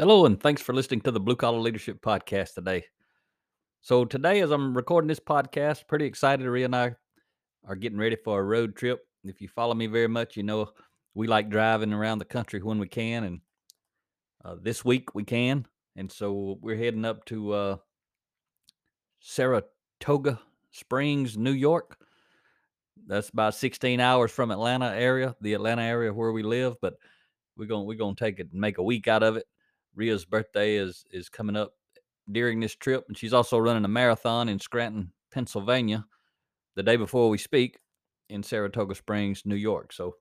Hello, 0.00 0.26
and 0.26 0.40
thanks 0.40 0.62
for 0.62 0.72
listening 0.72 1.00
to 1.00 1.10
the 1.10 1.18
Blue 1.18 1.34
Collar 1.34 1.58
Leadership 1.58 2.00
Podcast 2.00 2.54
today. 2.54 2.84
So, 3.80 4.04
today, 4.04 4.40
as 4.42 4.52
I'm 4.52 4.76
recording 4.76 5.08
this 5.08 5.18
podcast, 5.18 5.88
pretty 5.88 6.04
excited. 6.04 6.46
Ria 6.46 6.66
and 6.66 6.76
I 6.76 6.94
are 7.66 7.74
getting 7.74 7.98
ready 7.98 8.14
for 8.14 8.38
a 8.38 8.44
road 8.44 8.76
trip. 8.76 9.00
If 9.24 9.40
you 9.40 9.48
follow 9.48 9.74
me 9.74 9.88
very 9.88 10.06
much, 10.06 10.36
you 10.36 10.44
know 10.44 10.70
we 11.14 11.26
like 11.26 11.50
driving 11.50 11.92
around 11.92 12.20
the 12.20 12.24
country 12.26 12.62
when 12.62 12.78
we 12.78 12.86
can, 12.86 13.24
and 13.24 13.40
uh, 14.44 14.54
this 14.62 14.84
week 14.84 15.16
we 15.16 15.24
can. 15.24 15.66
And 15.96 16.12
so, 16.12 16.58
we're 16.62 16.76
heading 16.76 17.04
up 17.04 17.24
to 17.24 17.52
uh, 17.52 17.76
Saratoga 19.18 20.38
Springs, 20.70 21.36
New 21.36 21.50
York. 21.50 21.98
That's 23.08 23.30
about 23.30 23.56
16 23.56 23.98
hours 23.98 24.30
from 24.30 24.52
Atlanta 24.52 24.94
area, 24.94 25.34
the 25.40 25.54
Atlanta 25.54 25.82
area 25.82 26.14
where 26.14 26.30
we 26.30 26.44
live, 26.44 26.76
but 26.80 26.94
we're 27.56 27.66
going 27.66 27.84
we're 27.84 27.98
going 27.98 28.14
to 28.14 28.24
take 28.24 28.38
it 28.38 28.52
and 28.52 28.60
make 28.60 28.78
a 28.78 28.82
week 28.84 29.08
out 29.08 29.24
of 29.24 29.36
it 29.36 29.44
Ria's 29.98 30.24
birthday 30.24 30.76
is 30.76 31.04
is 31.10 31.28
coming 31.28 31.56
up 31.56 31.72
during 32.30 32.60
this 32.60 32.76
trip, 32.76 33.04
and 33.08 33.18
she's 33.18 33.34
also 33.34 33.58
running 33.58 33.84
a 33.84 33.88
marathon 33.88 34.48
in 34.48 34.60
Scranton, 34.60 35.12
Pennsylvania, 35.32 36.06
the 36.76 36.84
day 36.84 36.96
before 36.96 37.28
we 37.28 37.36
speak 37.36 37.80
in 38.30 38.42
Saratoga 38.42 38.94
Springs, 38.94 39.42
New 39.44 39.56
York. 39.56 39.92
So 39.92 40.14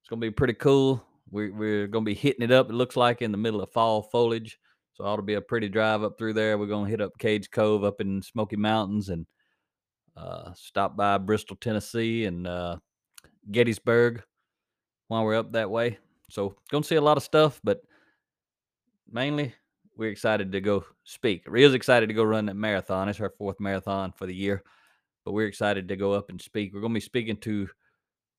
it's 0.00 0.08
gonna 0.08 0.20
be 0.20 0.30
pretty 0.30 0.54
cool. 0.54 1.04
We're 1.30 1.54
we're 1.54 1.86
gonna 1.86 2.04
be 2.04 2.14
hitting 2.14 2.42
it 2.42 2.50
up. 2.50 2.68
It 2.68 2.74
looks 2.74 2.96
like 2.96 3.22
in 3.22 3.30
the 3.30 3.38
middle 3.38 3.62
of 3.62 3.70
fall 3.70 4.02
foliage, 4.02 4.58
so 4.94 5.04
it 5.04 5.06
ought 5.06 5.16
to 5.16 5.22
be 5.22 5.34
a 5.34 5.40
pretty 5.40 5.68
drive 5.68 6.02
up 6.02 6.18
through 6.18 6.32
there. 6.32 6.58
We're 6.58 6.66
gonna 6.66 6.90
hit 6.90 7.00
up 7.00 7.12
Cades 7.18 7.50
Cove 7.50 7.84
up 7.84 8.00
in 8.00 8.22
Smoky 8.22 8.56
Mountains 8.56 9.08
and 9.08 9.24
uh, 10.16 10.52
stop 10.54 10.96
by 10.96 11.16
Bristol, 11.18 11.56
Tennessee, 11.56 12.24
and 12.24 12.46
uh, 12.48 12.76
Gettysburg 13.52 14.24
while 15.06 15.24
we're 15.24 15.38
up 15.38 15.52
that 15.52 15.70
way. 15.70 15.98
So 16.28 16.56
gonna 16.72 16.82
see 16.82 16.96
a 16.96 17.00
lot 17.00 17.16
of 17.16 17.22
stuff, 17.22 17.60
but 17.62 17.82
mainly 19.12 19.54
we're 19.96 20.10
excited 20.10 20.52
to 20.52 20.60
go 20.60 20.84
speak. 21.04 21.44
Ria's 21.46 21.74
excited 21.74 22.08
to 22.08 22.14
go 22.14 22.24
run 22.24 22.46
that 22.46 22.56
marathon. 22.56 23.08
It's 23.08 23.18
her 23.18 23.32
fourth 23.36 23.60
marathon 23.60 24.12
for 24.12 24.26
the 24.26 24.34
year, 24.34 24.62
but 25.24 25.32
we're 25.32 25.46
excited 25.46 25.88
to 25.88 25.96
go 25.96 26.12
up 26.12 26.30
and 26.30 26.40
speak. 26.40 26.72
We're 26.72 26.80
going 26.80 26.92
to 26.92 26.96
be 26.96 27.00
speaking 27.00 27.36
to 27.38 27.68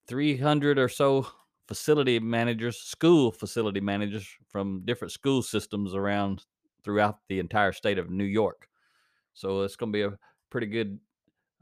300 0.07 0.79
or 0.79 0.89
so 0.89 1.27
facility 1.67 2.19
managers, 2.19 2.79
school 2.79 3.31
facility 3.31 3.79
managers 3.79 4.27
from 4.49 4.81
different 4.85 5.11
school 5.11 5.41
systems 5.41 5.93
around 5.93 6.43
throughout 6.83 7.19
the 7.29 7.39
entire 7.39 7.71
state 7.71 7.97
of 7.97 8.09
New 8.09 8.25
York. 8.25 8.67
So 9.33 9.61
it's 9.61 9.75
going 9.75 9.93
to 9.93 9.97
be 9.97 10.03
a 10.03 10.17
pretty 10.49 10.67
good 10.67 10.99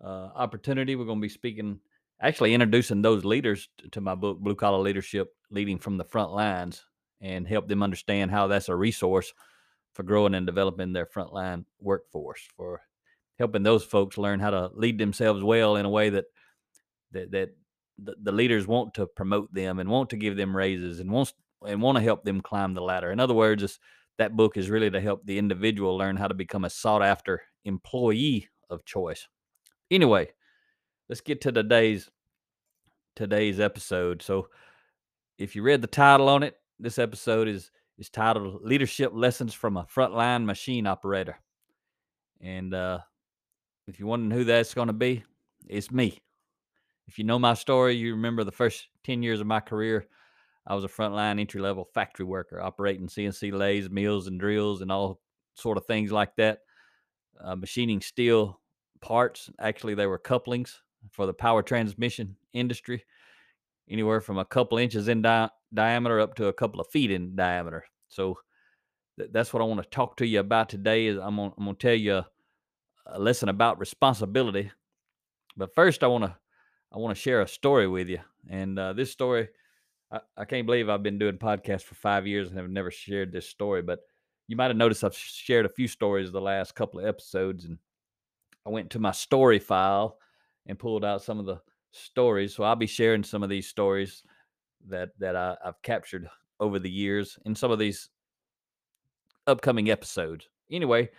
uh, 0.04 0.30
opportunity. 0.36 0.96
We're 0.96 1.06
going 1.06 1.20
to 1.20 1.26
be 1.26 1.30
speaking, 1.30 1.80
actually 2.22 2.54
introducing 2.54 3.02
those 3.02 3.24
leaders 3.24 3.70
to 3.92 4.02
my 4.02 4.16
book, 4.16 4.40
Blue 4.40 4.56
Collar 4.56 4.80
Leadership 4.80 5.34
Leading 5.52 5.78
from 5.78 5.98
the 5.98 6.04
Front 6.04 6.32
Lines 6.32 6.84
and 7.22 7.48
help 7.48 7.68
them 7.68 7.84
understand 7.84 8.32
how 8.32 8.48
that's 8.48 8.70
a 8.70 8.76
resource 8.76 9.34
for 9.94 10.04
growing 10.04 10.34
and 10.34 10.46
developing 10.46 10.94
their 10.94 11.06
frontline 11.06 11.66
workforce, 11.80 12.42
for 12.56 12.82
helping 13.38 13.64
those 13.64 13.84
folks 13.84 14.18
learn 14.18 14.40
how 14.40 14.50
to 14.50 14.70
lead 14.74 14.98
themselves 14.98 15.44
well 15.44 15.76
in 15.76 15.86
a 15.86 15.90
way 15.90 16.10
that 16.10 16.26
that 17.12 17.32
that 17.32 17.50
the, 17.98 18.32
leaders 18.32 18.66
want 18.66 18.94
to 18.96 19.06
promote 19.06 19.54
them 19.54 19.80
and 19.80 19.90
want 19.90 20.10
to 20.10 20.18
give 20.18 20.36
them 20.36 20.56
raises 20.56 21.00
and 21.00 21.12
wants 21.12 21.34
and 21.68 21.82
want 21.82 21.98
to 21.98 22.04
help 22.04 22.24
them 22.24 22.42
climb 22.42 22.74
the 22.74 22.82
ladder. 22.82 23.12
In 23.12 23.20
other 23.20 23.34
words, 23.34 23.80
that 24.18 24.36
book 24.36 24.58
is 24.58 24.70
really 24.70 24.90
to 24.90 25.00
help 25.00 25.26
the 25.26 25.38
individual 25.38 25.98
learn 25.98 26.18
how 26.18 26.28
to 26.28 26.34
become 26.34 26.66
a 26.66 26.70
sought 26.70 27.04
after 27.04 27.42
employee 27.66 28.50
of 28.70 28.86
choice. 28.86 29.28
Anyway, 29.92 30.30
let's 31.10 31.22
get 31.22 31.42
to 31.42 31.52
today's 31.52 32.10
today's 33.16 33.60
episode. 33.60 34.22
So 34.22 34.48
if 35.38 35.56
you 35.56 35.64
read 35.64 35.82
the 35.82 35.88
title 35.88 36.30
on 36.30 36.44
it, 36.44 36.56
this 36.82 37.00
episode 37.00 37.48
is 37.48 37.72
is 37.98 38.10
titled 38.10 38.64
"Leadership 38.64 39.12
Lessons 39.14 39.54
from 39.54 39.78
a 39.78 39.86
Frontline 39.86 40.46
Machine 40.46 40.88
Operator," 40.88 41.38
and 42.42 42.74
uh, 42.74 43.00
if 43.88 44.00
you're 44.00 44.08
wondering 44.10 44.32
who 44.32 44.44
that's 44.44 44.74
going 44.74 44.88
to 44.88 44.94
be, 44.94 45.24
it's 45.68 45.92
me. 45.92 46.20
If 47.08 47.20
you 47.20 47.26
know 47.26 47.40
my 47.40 47.54
story, 47.54 47.96
you 47.96 48.16
remember 48.16 48.44
the 48.44 48.52
first 48.52 48.88
ten 49.04 49.22
years 49.24 49.40
of 49.40 49.48
my 49.48 49.60
career. 49.60 50.08
I 50.66 50.76
was 50.76 50.84
a 50.84 50.90
frontline 50.90 51.40
entry 51.40 51.62
level 51.62 51.88
factory 51.94 52.26
worker, 52.26 52.62
operating 52.62 53.08
CNC 53.08 53.54
lathes, 53.54 53.90
mills, 53.90 54.28
and 54.28 54.40
drills, 54.40 54.82
and 54.82 54.92
all 54.92 55.20
sort 55.56 55.78
of 55.78 55.86
things 55.86 56.12
like 56.12 56.36
that. 56.38 56.60
Uh, 57.40 57.56
machining 57.56 58.02
steel 58.02 58.60
parts. 59.02 59.50
Actually, 59.60 59.96
they 59.96 60.06
were 60.06 60.20
couplings 60.20 60.82
for 61.10 61.26
the 61.26 61.34
power 61.34 61.64
transmission 61.64 62.36
industry, 62.54 63.04
anywhere 63.90 64.22
from 64.22 64.38
a 64.38 64.46
couple 64.46 64.78
inches 64.78 65.08
in 65.08 65.24
di- 65.24 65.50
diameter 65.74 66.20
up 66.20 66.36
to 66.36 66.48
a 66.48 66.54
couple 66.54 66.80
of 66.80 66.88
feet 66.88 67.12
in 67.12 67.36
diameter. 67.36 67.86
So 68.08 68.38
th- 69.18 69.32
that's 69.32 69.54
what 69.54 69.62
I 69.62 69.66
want 69.66 69.82
to 69.82 69.90
talk 69.90 70.18
to 70.18 70.28
you 70.28 70.40
about 70.40 70.70
today. 70.70 71.08
Is 71.08 71.18
I'm 71.18 71.38
gonna, 71.38 71.54
I'm 71.58 71.66
gonna 71.66 71.78
tell 71.78 71.94
you 71.94 72.16
a, 72.16 72.28
a 73.08 73.20
lesson 73.20 73.50
about 73.50 73.80
responsibility. 73.80 74.72
But 75.58 75.74
first, 75.76 76.04
I 76.04 76.08
want 76.08 76.26
to 76.26 76.36
I 76.94 76.98
want 76.98 77.16
to 77.16 77.22
share 77.22 77.42
a 77.42 77.48
story 77.48 77.88
with 77.88 78.10
you. 78.10 78.20
And 78.50 78.78
uh, 78.78 78.94
this 78.94 79.12
story, 79.12 79.50
I, 80.12 80.20
I 80.38 80.46
can't 80.46 80.66
believe 80.66 80.90
I've 80.90 81.04
been 81.04 81.20
doing 81.20 81.38
podcasts 81.38 81.84
for 81.84 81.96
five 81.96 82.28
years 82.28 82.50
and 82.50 82.58
have 82.58 82.70
never 82.70 82.92
shared 82.92 83.32
this 83.32 83.48
story. 83.48 83.82
But 83.82 84.00
you 84.48 84.58
might 84.58 84.68
have 84.68 84.78
noticed 84.78 85.04
I've 85.04 85.16
shared 85.16 85.66
a 85.66 85.70
few 85.70 85.88
stories 85.88 86.32
the 86.32 86.42
last 86.42 86.76
couple 86.76 87.00
of 87.00 87.06
episodes, 87.06 87.66
and 87.66 87.78
I 88.66 88.70
went 88.70 88.90
to 88.92 89.00
my 89.00 89.12
story 89.12 89.60
file 89.60 90.18
and 90.66 90.78
pulled 90.78 91.06
out 91.06 91.24
some 91.24 91.40
of 91.40 91.46
the 91.46 91.62
stories. 91.92 92.56
So 92.56 92.64
I'll 92.64 92.76
be 92.76 92.88
sharing 92.88 93.24
some 93.24 93.44
of 93.44 93.50
these 93.50 93.68
stories 93.68 94.24
that 94.90 95.10
that 95.20 95.36
I, 95.36 95.56
I've 95.64 95.82
captured 95.82 96.30
over 96.60 96.80
the 96.80 96.90
years 96.90 97.38
in 97.46 97.56
some 97.56 97.72
of 97.72 97.80
these 97.80 98.10
upcoming 99.48 99.90
episodes. 99.90 100.48
Anyway, 100.70 101.10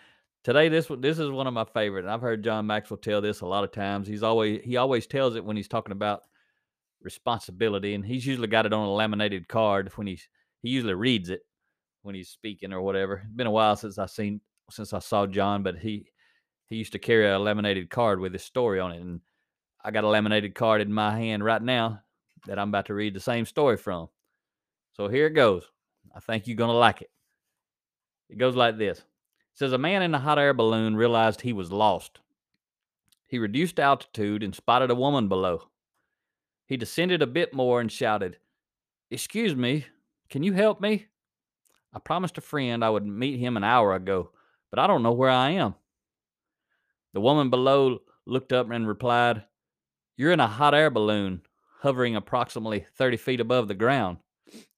today 0.45 0.69
this 0.69 0.91
this 1.01 1.19
is 1.19 1.31
one 1.31 1.47
of 1.47 1.55
my 1.55 1.65
favorite. 1.65 2.05
And 2.05 2.11
I've 2.11 2.21
heard 2.21 2.45
John 2.45 2.67
Maxwell 2.67 2.99
tell 2.99 3.21
this 3.21 3.41
a 3.41 3.47
lot 3.47 3.65
of 3.65 3.73
times. 3.73 4.07
He's 4.07 4.23
always 4.23 4.61
he 4.65 4.77
always 4.77 5.07
tells 5.07 5.37
it 5.37 5.45
when 5.45 5.57
he's 5.57 5.69
talking 5.69 5.93
about 5.93 6.23
responsibility, 7.03 7.95
and 7.95 8.05
he's 8.05 8.27
usually 8.27 8.49
got 8.49 8.67
it 8.67 8.73
on 8.73 8.87
a 8.87 8.93
laminated 8.93 9.49
card 9.49 9.91
when 9.97 10.07
he's 10.07 10.29
he 10.63 10.71
usually 10.71 10.95
reads 10.95 11.31
it 11.31 11.43
when 12.03 12.15
he's 12.15 12.31
speaking 12.31 12.73
or 12.73 12.83
whatever. 12.83 13.23
It's 13.25 13.35
been 13.35 13.47
a 13.47 13.51
while 13.51 13.77
since 13.77 13.99
I 13.99 14.07
seen 14.07 14.41
since 14.71 14.93
I 14.93 15.01
saw 15.01 15.27
John, 15.27 15.63
but 15.63 15.79
he 15.79 16.07
he 16.69 16.77
used 16.77 16.93
to 16.93 16.99
carry 16.99 17.29
a 17.29 17.39
laminated 17.39 17.91
card 17.91 18.21
with 18.21 18.33
his 18.33 18.45
story 18.45 18.81
on 18.81 18.93
it, 18.93 19.01
and 19.01 19.21
I 19.85 19.91
got 19.91 20.05
a 20.05 20.09
laminated 20.09 20.55
card 20.55 20.81
in 20.81 20.93
my 20.93 21.19
hand 21.19 21.45
right 21.45 21.63
now 21.63 22.01
that 22.47 22.59
I'm 22.59 22.69
about 22.69 22.87
to 22.87 22.95
read 22.95 23.15
the 23.15 23.21
same 23.21 23.45
story 23.45 23.77
from. 23.77 24.09
So 24.97 25.09
here 25.09 25.27
it 25.27 25.35
goes. 25.35 25.65
I 26.15 26.21
think 26.21 26.47
you're 26.47 26.57
going 26.57 26.71
to 26.71 26.77
like 26.77 27.03
it. 27.03 27.11
It 28.29 28.39
goes 28.39 28.57
like 28.57 28.79
this 28.79 28.99
It 28.99 29.05
says, 29.55 29.73
A 29.73 29.79
man 29.79 30.03
in 30.03 30.15
a 30.15 30.19
hot 30.19 30.39
air 30.39 30.55
balloon 30.55 30.97
realized 30.97 31.41
he 31.41 31.53
was 31.53 31.73
lost. 31.73 32.21
He 33.27 33.39
reduced 33.39 33.81
altitude 33.81 34.43
and 34.43 34.55
spotted 34.55 34.91
a 34.91 34.95
woman 34.95 35.29
below. 35.29 35.69
He 36.67 36.77
descended 36.77 37.23
a 37.23 37.27
bit 37.27 37.55
more 37.55 37.81
and 37.81 37.91
shouted, 37.91 38.39
Excuse 39.11 39.55
me, 39.55 39.87
can 40.29 40.43
you 40.43 40.53
help 40.53 40.81
me? 40.81 41.07
I 41.95 41.99
promised 41.99 42.39
a 42.39 42.43
friend 42.43 42.85
I 42.85 42.91
would 42.91 43.07
meet 43.07 43.39
him 43.39 43.57
an 43.57 43.65
hour 43.65 43.95
ago, 43.95 44.31
but 44.71 44.79
I 44.79 44.87
don't 44.87 45.03
know 45.03 45.13
where 45.13 45.31
I 45.31 45.51
am. 45.51 45.75
The 47.13 47.21
woman 47.21 47.51
below 47.51 48.01
looked 48.25 48.53
up 48.53 48.71
and 48.71 48.89
replied, 48.89 49.45
You're 50.17 50.33
in 50.33 50.41
a 50.41 50.47
hot 50.47 50.75
air 50.75 50.89
balloon 50.89 51.43
hovering 51.83 52.15
approximately 52.15 52.87
30 52.97 53.17
feet 53.17 53.41
above 53.41 53.67
the 53.67 53.75
ground. 53.75 54.19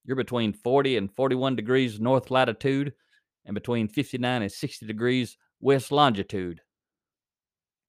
You're 0.06 0.16
between 0.16 0.54
40 0.54 0.96
and 0.96 1.14
41 1.14 1.54
degrees 1.54 2.00
north 2.00 2.30
latitude 2.30 2.94
and 3.44 3.54
between 3.54 3.88
59 3.88 4.40
and 4.40 4.50
60 4.50 4.86
degrees 4.86 5.36
west 5.60 5.92
longitude. 5.92 6.62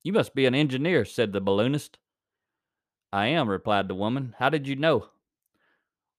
You 0.03 0.11
must 0.11 0.35
be 0.35 0.45
an 0.45 0.53
engineer, 0.53 1.05
said 1.05 1.31
the 1.31 1.39
balloonist. 1.39 1.97
I 3.13 3.27
am, 3.27 3.49
replied 3.49 3.87
the 3.87 3.95
woman. 3.95 4.35
How 4.37 4.49
did 4.49 4.67
you 4.67 4.75
know? 4.75 5.07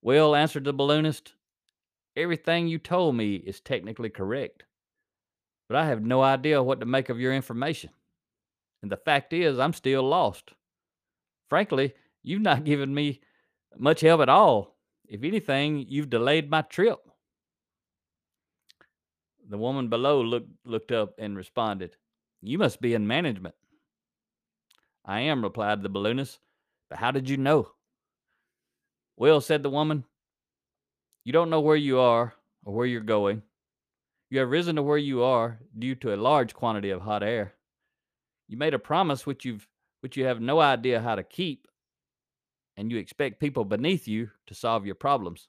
Well, 0.00 0.34
answered 0.34 0.64
the 0.64 0.72
balloonist, 0.72 1.34
everything 2.16 2.66
you 2.66 2.78
told 2.78 3.14
me 3.14 3.34
is 3.34 3.60
technically 3.60 4.08
correct, 4.08 4.64
but 5.69 5.76
I 5.76 5.84
have 5.87 6.02
no 6.02 6.22
idea 6.22 6.62
what 6.62 6.81
to 6.81 6.87
make 6.87 7.10
of 7.10 7.20
your 7.20 7.34
information. 7.34 7.90
And 8.82 8.90
the 8.90 8.96
fact 8.96 9.34
is, 9.34 9.58
I'm 9.58 9.75
still 9.75 10.02
lost. 10.02 10.52
Frankly, 11.50 11.92
You've 12.26 12.43
not 12.43 12.64
given 12.64 12.93
me 12.93 13.20
much 13.78 14.00
help 14.00 14.20
at 14.20 14.28
all. 14.28 14.76
If 15.08 15.23
anything, 15.23 15.87
you've 15.88 16.11
delayed 16.11 16.50
my 16.50 16.62
trip. 16.62 16.99
The 19.49 19.56
woman 19.56 19.88
below 19.88 20.20
looked 20.23 20.50
looked 20.64 20.90
up 20.90 21.14
and 21.19 21.37
responded, 21.37 21.94
You 22.43 22.58
must 22.58 22.81
be 22.81 22.94
in 22.94 23.06
management. 23.06 23.55
I 25.05 25.20
am, 25.20 25.44
replied 25.44 25.84
the 25.84 25.88
balloonist. 25.88 26.40
But 26.90 26.99
how 26.99 27.12
did 27.12 27.31
you 27.31 27.37
know? 27.37 27.69
Well, 29.17 29.40
said 29.40 29.62
the 29.62 29.70
woman, 29.70 30.05
you 31.25 31.32
don't 31.32 31.50
know 31.50 31.61
where 31.61 31.76
you 31.76 32.00
are 32.00 32.34
or 32.64 32.75
where 32.75 32.87
you're 32.87 33.02
going. 33.02 33.43
You 34.31 34.40
have 34.40 34.50
risen 34.50 34.75
to 34.76 34.82
where 34.82 34.99
you 34.99 35.23
are 35.23 35.61
due 35.78 35.94
to 35.96 36.12
a 36.12 36.17
large 36.17 36.55
quantity 36.55 36.90
of 36.90 37.02
hot 37.02 37.23
air. 37.23 37.55
You 38.49 38.56
made 38.56 38.75
a 38.75 38.81
promise 38.81 39.26
which 39.26 39.44
you've 39.44 39.69
which 40.00 40.17
you 40.17 40.25
have 40.25 40.40
no 40.40 40.58
idea 40.58 41.00
how 41.00 41.14
to 41.14 41.23
keep, 41.23 41.69
and 42.76 42.90
you 42.90 42.99
expect 42.99 43.40
people 43.40 43.64
beneath 43.64 44.06
you 44.06 44.31
to 44.46 44.55
solve 44.55 44.87
your 44.87 44.94
problems. 44.94 45.49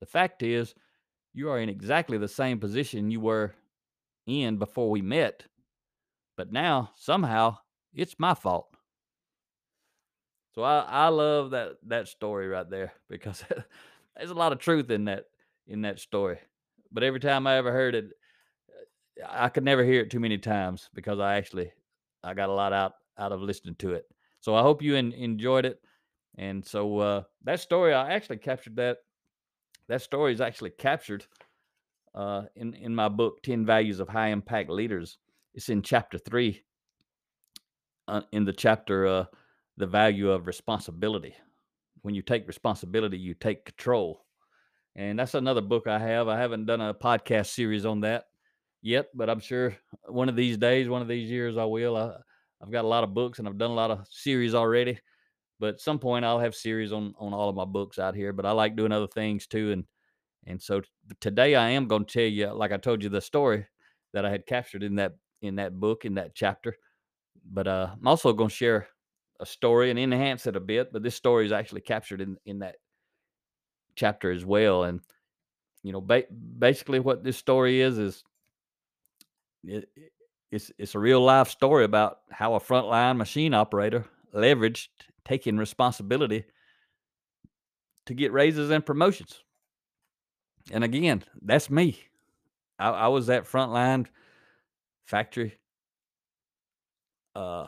The 0.00 0.06
fact 0.06 0.42
is, 0.42 0.74
you 1.32 1.50
are 1.50 1.58
in 1.58 1.68
exactly 1.68 2.18
the 2.18 2.28
same 2.28 2.58
position 2.58 3.10
you 3.10 3.20
were 3.20 3.54
in 4.26 4.56
before 4.56 4.90
we 4.90 5.02
met, 5.02 5.44
but 6.36 6.52
now 6.52 6.90
somehow 6.96 7.58
it's 7.94 8.18
my 8.18 8.34
fault. 8.34 8.74
So 10.54 10.62
I, 10.62 10.80
I 10.80 11.08
love 11.08 11.50
that 11.50 11.76
that 11.86 12.08
story 12.08 12.48
right 12.48 12.68
there 12.68 12.92
because 13.08 13.44
there's 14.16 14.30
a 14.30 14.34
lot 14.34 14.52
of 14.52 14.58
truth 14.58 14.90
in 14.90 15.04
that 15.04 15.26
in 15.66 15.82
that 15.82 16.00
story. 16.00 16.38
But 16.90 17.04
every 17.04 17.20
time 17.20 17.46
I 17.46 17.56
ever 17.56 17.70
heard 17.70 17.94
it, 17.94 18.10
I 19.28 19.48
could 19.48 19.64
never 19.64 19.84
hear 19.84 20.00
it 20.00 20.10
too 20.10 20.20
many 20.20 20.38
times 20.38 20.88
because 20.94 21.20
I 21.20 21.36
actually 21.36 21.72
I 22.24 22.34
got 22.34 22.48
a 22.48 22.54
lot 22.54 22.72
out 22.72 22.94
out 23.18 23.32
of 23.32 23.42
listening 23.42 23.76
to 23.76 23.92
it. 23.92 24.06
So 24.40 24.54
I 24.54 24.62
hope 24.62 24.82
you 24.82 24.96
in, 24.96 25.12
enjoyed 25.12 25.66
it. 25.66 25.80
And 26.38 26.64
so 26.64 26.98
uh, 26.98 27.22
that 27.44 27.60
story, 27.60 27.92
I 27.92 28.12
actually 28.12 28.38
captured 28.38 28.76
that. 28.76 28.98
That 29.88 30.02
story 30.02 30.32
is 30.32 30.40
actually 30.40 30.70
captured 30.70 31.26
uh, 32.14 32.42
in 32.56 32.74
in 32.74 32.94
my 32.94 33.08
book, 33.08 33.42
Ten 33.42 33.66
Values 33.66 34.00
of 34.00 34.08
High 34.08 34.28
Impact 34.28 34.70
Leaders. 34.70 35.18
It's 35.54 35.68
in 35.68 35.82
chapter 35.82 36.18
three. 36.18 36.62
Uh, 38.08 38.22
in 38.32 38.44
the 38.44 38.52
chapter, 38.52 39.06
uh, 39.06 39.24
the 39.76 39.86
value 39.86 40.30
of 40.30 40.46
responsibility. 40.46 41.34
When 42.02 42.14
you 42.14 42.22
take 42.22 42.48
responsibility, 42.48 43.18
you 43.18 43.34
take 43.34 43.64
control. 43.64 44.24
And 44.96 45.18
that's 45.18 45.34
another 45.34 45.60
book 45.60 45.86
I 45.86 45.98
have. 45.98 46.26
I 46.26 46.36
haven't 46.36 46.66
done 46.66 46.80
a 46.80 46.92
podcast 46.92 47.46
series 47.46 47.86
on 47.86 48.00
that 48.00 48.24
yet, 48.82 49.06
but 49.14 49.30
I'm 49.30 49.38
sure 49.38 49.76
one 50.08 50.28
of 50.28 50.34
these 50.34 50.56
days, 50.56 50.88
one 50.88 51.02
of 51.02 51.08
these 51.08 51.30
years, 51.30 51.56
I 51.56 51.64
will. 51.64 51.96
I, 51.96 52.16
I've 52.60 52.72
got 52.72 52.84
a 52.84 52.88
lot 52.88 53.04
of 53.04 53.14
books 53.14 53.38
and 53.38 53.46
I've 53.46 53.58
done 53.58 53.70
a 53.70 53.74
lot 53.74 53.90
of 53.90 54.06
series 54.10 54.54
already. 54.54 54.98
But 55.60 55.74
at 55.74 55.80
some 55.80 55.98
point, 55.98 56.24
I'll 56.24 56.40
have 56.40 56.54
series 56.54 56.90
on 56.90 57.14
on 57.18 57.34
all 57.34 57.50
of 57.50 57.54
my 57.54 57.66
books 57.66 57.98
out 57.98 58.16
here. 58.16 58.32
But 58.32 58.46
I 58.46 58.52
like 58.52 58.76
doing 58.76 58.92
other 58.92 59.06
things 59.06 59.46
too, 59.46 59.72
and 59.72 59.84
and 60.46 60.60
so 60.60 60.80
t- 60.80 60.88
today 61.20 61.54
I 61.54 61.68
am 61.70 61.86
going 61.86 62.06
to 62.06 62.12
tell 62.12 62.30
you, 62.30 62.48
like 62.48 62.72
I 62.72 62.78
told 62.78 63.02
you, 63.02 63.10
the 63.10 63.20
story 63.20 63.66
that 64.14 64.24
I 64.24 64.30
had 64.30 64.46
captured 64.46 64.82
in 64.82 64.96
that 64.96 65.16
in 65.42 65.56
that 65.56 65.78
book 65.78 66.06
in 66.06 66.14
that 66.14 66.34
chapter. 66.34 66.74
But 67.44 67.68
uh, 67.68 67.90
I'm 67.92 68.08
also 68.08 68.32
going 68.32 68.48
to 68.48 68.54
share 68.54 68.88
a 69.38 69.46
story 69.46 69.90
and 69.90 69.98
enhance 69.98 70.46
it 70.46 70.56
a 70.56 70.60
bit. 70.60 70.92
But 70.92 71.02
this 71.02 71.14
story 71.14 71.44
is 71.44 71.52
actually 71.52 71.82
captured 71.82 72.22
in 72.22 72.38
in 72.46 72.60
that 72.60 72.76
chapter 73.96 74.32
as 74.32 74.46
well. 74.46 74.84
And 74.84 75.00
you 75.82 75.92
know, 75.92 76.00
ba- 76.00 76.24
basically, 76.58 77.00
what 77.00 77.22
this 77.22 77.36
story 77.36 77.82
is 77.82 77.98
is 77.98 78.24
it, 79.64 79.90
it's 80.50 80.72
it's 80.78 80.94
a 80.94 80.98
real 80.98 81.20
life 81.20 81.50
story 81.50 81.84
about 81.84 82.20
how 82.30 82.54
a 82.54 82.60
frontline 82.60 83.18
machine 83.18 83.52
operator 83.52 84.06
leveraged 84.32 84.88
taking 85.24 85.56
responsibility 85.56 86.44
to 88.06 88.14
get 88.14 88.32
raises 88.32 88.70
and 88.70 88.84
promotions. 88.84 89.42
And 90.70 90.84
again, 90.84 91.24
that's 91.42 91.70
me. 91.70 91.98
I, 92.78 92.90
I 92.90 93.08
was 93.08 93.26
that 93.26 93.44
frontline 93.44 94.06
factory 95.04 95.58
uh, 97.34 97.66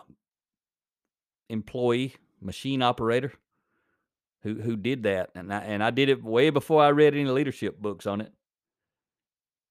employee, 1.49 2.15
machine 2.41 2.83
operator 2.83 3.33
who 4.43 4.55
who 4.61 4.77
did 4.77 5.05
that, 5.05 5.31
and 5.35 5.53
I 5.53 5.59
and 5.59 5.83
I 5.83 5.91
did 5.91 6.09
it 6.09 6.23
way 6.23 6.51
before 6.51 6.83
I 6.83 6.89
read 6.89 7.15
any 7.15 7.27
leadership 7.27 7.79
books 7.79 8.07
on 8.07 8.21
it. 8.21 8.33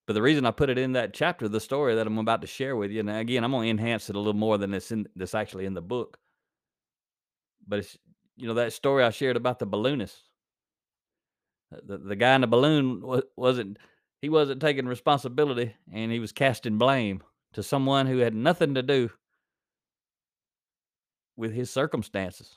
But 0.06 0.14
the 0.14 0.22
reason 0.22 0.46
I 0.46 0.50
put 0.50 0.70
it 0.70 0.78
in 0.78 0.92
that 0.92 1.14
chapter, 1.14 1.48
the 1.48 1.60
story 1.60 1.94
that 1.94 2.06
I'm 2.06 2.18
about 2.18 2.40
to 2.40 2.46
share 2.46 2.74
with 2.74 2.90
you, 2.90 3.00
and 3.00 3.10
again, 3.10 3.44
I'm 3.44 3.52
going 3.52 3.66
to 3.66 3.70
enhance 3.70 4.10
it 4.10 4.16
a 4.16 4.18
little 4.18 4.32
more 4.32 4.58
than 4.58 4.70
this 4.70 4.90
in 4.90 5.06
this 5.14 5.34
actually 5.34 5.66
in 5.66 5.74
the 5.74 5.82
book. 5.82 6.18
But 7.66 7.80
it's 7.80 7.98
you 8.36 8.46
know 8.46 8.54
that 8.54 8.72
story 8.72 9.04
I 9.04 9.10
shared 9.10 9.36
about 9.36 9.58
the 9.58 9.66
balloonist. 9.66 10.16
Uh, 11.72 11.78
the, 11.84 11.98
the 11.98 12.16
guy 12.16 12.34
in 12.34 12.40
the 12.40 12.46
balloon 12.46 13.02
wasn't 13.36 13.78
he 14.20 14.28
wasn't 14.28 14.60
taking 14.60 14.86
responsibility, 14.86 15.74
and 15.92 16.12
he 16.12 16.20
was 16.20 16.32
casting 16.32 16.78
blame 16.78 17.22
to 17.54 17.62
someone 17.62 18.06
who 18.06 18.18
had 18.18 18.34
nothing 18.34 18.74
to 18.74 18.82
do 18.82 19.10
with 21.36 21.52
his 21.52 21.70
circumstances. 21.70 22.56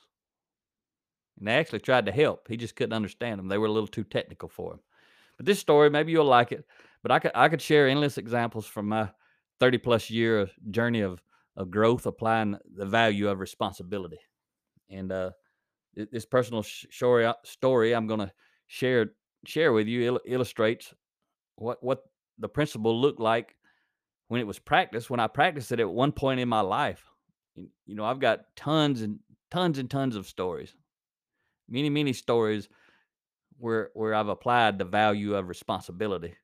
And 1.38 1.48
they 1.48 1.54
actually 1.54 1.80
tried 1.80 2.06
to 2.06 2.12
help. 2.12 2.48
He 2.48 2.56
just 2.58 2.76
couldn't 2.76 2.94
understand 2.94 3.40
them. 3.40 3.48
They 3.48 3.58
were 3.58 3.68
a 3.68 3.72
little 3.72 3.88
too 3.88 4.04
technical 4.04 4.48
for 4.48 4.74
him. 4.74 4.80
But 5.38 5.46
this 5.46 5.60
story, 5.60 5.90
maybe 5.90 6.12
you'll 6.12 6.26
like 6.26 6.52
it. 6.52 6.66
But 7.02 7.12
I 7.12 7.20
could 7.20 7.32
I 7.36 7.50
could 7.50 7.62
share 7.62 7.88
endless 7.88 8.18
examples 8.18 8.66
from 8.66 8.90
my 8.90 9.10
30 9.60 9.78
plus 9.80 10.10
year 10.10 10.50
journey 10.72 11.02
of 11.02 11.22
of 11.58 11.72
growth, 11.72 12.06
applying 12.06 12.58
the 12.76 12.86
value 12.86 13.30
of 13.30 13.40
responsibility. 13.40 14.20
And 14.90 15.12
uh, 15.12 15.32
this 15.96 16.26
personal 16.26 16.64
story 16.64 17.32
story 17.44 17.94
I'm 17.94 18.08
going 18.08 18.20
to 18.20 18.32
share 18.68 19.12
share 19.46 19.74
with 19.74 19.88
you 19.88 20.02
il- 20.14 20.22
illustrates 20.26 20.94
what 21.56 21.84
what 21.84 22.04
the 22.38 22.50
principle 22.50 23.00
looked 23.00 23.20
like 23.20 23.56
when 24.28 24.42
it 24.42 24.48
was 24.48 24.60
practiced. 24.60 25.10
When 25.10 25.20
I 25.20 25.28
practiced 25.28 25.72
it 25.72 25.80
at 25.80 25.90
one 25.90 26.12
point 26.12 26.40
in 26.40 26.50
my 26.50 26.62
life, 26.62 27.04
you 27.56 27.96
know, 27.96 28.06
I've 28.06 28.20
got 28.20 28.56
tons 28.56 29.02
and 29.02 29.20
tons 29.52 29.78
and 29.78 29.90
tons 29.90 30.16
of 30.16 30.28
stories 30.28 30.76
many 31.68 31.90
many 31.90 32.14
stories 32.14 32.70
where 33.58 33.90
where 33.94 34.14
I've 34.14 34.28
applied 34.28 34.78
the 34.78 34.86
value 34.86 35.36
of 35.36 35.48
responsibility 35.48 36.36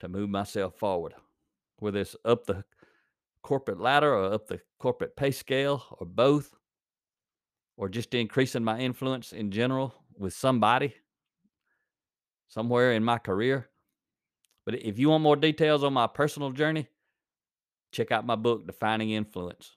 to 0.00 0.08
move 0.08 0.30
myself 0.30 0.76
forward, 0.76 1.14
whether 1.78 2.00
it's 2.00 2.16
up 2.24 2.46
the 2.46 2.64
corporate 3.42 3.80
ladder 3.80 4.14
or 4.14 4.32
up 4.32 4.46
the 4.46 4.60
corporate 4.78 5.16
pay 5.16 5.30
scale 5.30 5.84
or 5.98 6.06
both, 6.06 6.54
or 7.82 7.88
just 7.88 8.14
increasing 8.14 8.62
my 8.62 8.78
influence 8.78 9.32
in 9.32 9.50
general 9.50 9.92
with 10.16 10.32
somebody 10.32 10.94
somewhere 12.46 12.92
in 12.92 13.02
my 13.02 13.18
career. 13.18 13.70
But 14.64 14.76
if 14.76 15.00
you 15.00 15.08
want 15.08 15.24
more 15.24 15.34
details 15.34 15.82
on 15.82 15.92
my 15.92 16.06
personal 16.06 16.52
journey, 16.52 16.86
check 17.90 18.12
out 18.12 18.24
my 18.24 18.36
book, 18.36 18.68
Defining 18.68 19.10
Influence 19.10 19.72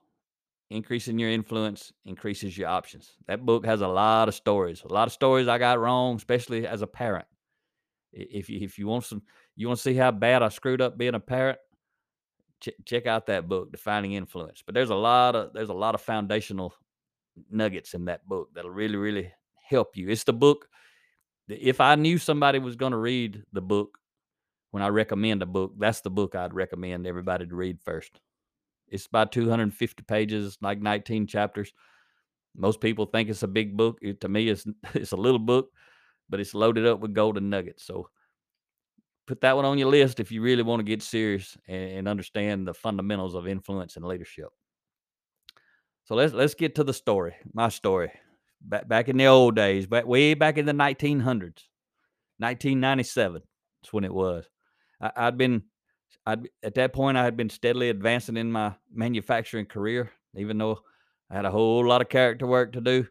increasing 0.70 1.18
your 1.18 1.32
influence 1.32 1.94
increases 2.06 2.56
your 2.56 2.70
options. 2.70 3.16
That 3.28 3.44
book 3.44 3.66
has 3.66 3.82
a 3.82 3.88
lot 3.88 4.28
of 4.28 4.36
stories, 4.36 4.84
a 4.84 4.94
lot 4.94 5.08
of 5.08 5.14
stories 5.14 5.48
I 5.48 5.58
got 5.58 5.80
wrong, 5.80 6.16
especially 6.16 6.68
as 6.68 6.84
a 6.84 6.88
parent. 6.88 7.26
If 8.14 8.50
you, 8.50 8.60
if 8.62 8.78
you 8.78 8.86
want 8.86 9.06
some, 9.06 9.24
you 9.56 9.68
want 9.68 9.80
to 9.80 9.84
see 9.84 9.96
how 9.96 10.12
bad 10.12 10.44
I 10.44 10.50
screwed 10.50 10.82
up 10.82 10.96
being 10.96 11.16
a 11.16 11.20
parent, 11.20 11.58
ch- 12.62 12.70
check 12.86 13.08
out 13.08 13.26
that 13.28 13.48
book, 13.48 13.72
Defining 13.72 14.14
Influence. 14.14 14.62
But 14.64 14.76
there's 14.76 14.92
a 14.92 14.96
lot 14.96 15.36
of 15.36 15.54
there's 15.54 15.70
a 15.70 15.74
lot 15.74 15.96
of 15.96 16.02
foundational 16.02 16.74
nuggets 17.50 17.94
in 17.94 18.06
that 18.06 18.28
book 18.28 18.50
that'll 18.54 18.72
really 18.72 18.98
really 18.98 19.32
help 19.68 19.98
you. 19.98 20.10
It's 20.10 20.24
the 20.24 20.34
book. 20.34 20.68
If 21.48 21.82
I 21.82 21.96
knew 21.96 22.18
somebody 22.18 22.60
was 22.60 22.76
going 22.76 22.92
to 22.92 22.98
read 22.98 23.44
the 23.54 23.62
book 23.62 23.98
when 24.72 24.84
I 24.84 24.88
recommend 24.90 25.42
a 25.42 25.46
book, 25.46 25.74
that's 25.78 26.02
the 26.02 26.10
book 26.10 26.36
I'd 26.36 26.54
recommend 26.54 27.08
everybody 27.08 27.46
to 27.46 27.56
read 27.56 27.80
first. 27.84 28.20
It's 28.88 29.06
about 29.06 29.32
250 29.32 30.04
pages, 30.04 30.58
like 30.62 30.80
19 30.80 31.28
chapters. 31.28 31.74
Most 32.56 32.82
people 32.82 33.06
think 33.06 33.30
it's 33.30 33.44
a 33.44 33.48
big 33.48 33.76
book. 33.76 33.98
It, 34.02 34.22
to 34.22 34.30
me, 34.30 34.50
it's 34.50 34.66
it's 34.94 35.12
a 35.12 35.18
little 35.18 35.40
book, 35.40 35.70
but 36.30 36.40
it's 36.40 36.54
loaded 36.54 36.86
up 36.86 37.00
with 37.00 37.14
golden 37.14 37.50
nuggets. 37.50 37.84
So 37.84 38.10
put 39.28 39.42
that 39.42 39.56
one 39.56 39.66
on 39.66 39.78
your 39.78 39.90
list 39.90 40.20
if 40.20 40.32
you 40.32 40.42
really 40.42 40.64
want 40.64 40.80
to 40.80 40.84
get 40.84 41.02
serious 41.02 41.58
and, 41.68 41.92
and 41.92 42.08
understand 42.08 42.68
the 42.68 42.74
fundamentals 42.74 43.36
of 43.36 43.48
influence 43.48 43.96
and 43.96 44.06
leadership. 44.06 44.50
So 46.06 46.16
let's 46.16 46.34
let's 46.34 46.54
get 46.54 46.76
to 46.76 46.84
the 46.84 46.94
story. 46.94 47.36
My 47.54 47.70
story. 47.70 48.12
Back 48.62 48.88
back 48.88 49.10
in 49.10 49.18
the 49.18 49.26
old 49.26 49.56
days, 49.56 49.86
back 49.86 50.06
way 50.06 50.34
back 50.34 50.58
in 50.58 50.66
the 50.66 50.72
1900s, 50.72 51.66
1997. 52.38 53.42
That's 53.82 53.94
when 53.94 54.04
it 54.04 54.14
was. 54.14 54.46
I, 55.02 55.12
I'd 55.16 55.38
been 55.38 55.64
I'd, 56.26 56.48
at 56.64 56.76
that 56.76 56.94
point, 56.94 57.18
I 57.18 57.24
had 57.24 57.38
been 57.38 57.50
steadily 57.50 57.90
advancing 57.90 58.38
in 58.38 58.52
my 58.52 58.76
manufacturing 58.94 59.66
career, 59.66 60.12
even 60.36 60.58
though 60.58 60.80
I 61.30 61.36
had 61.36 61.46
a 61.46 61.52
whole 61.52 61.86
lot 61.86 62.02
of 62.02 62.10
character 62.10 62.48
work 62.48 62.74
to 62.74 62.82
do. 62.82 63.08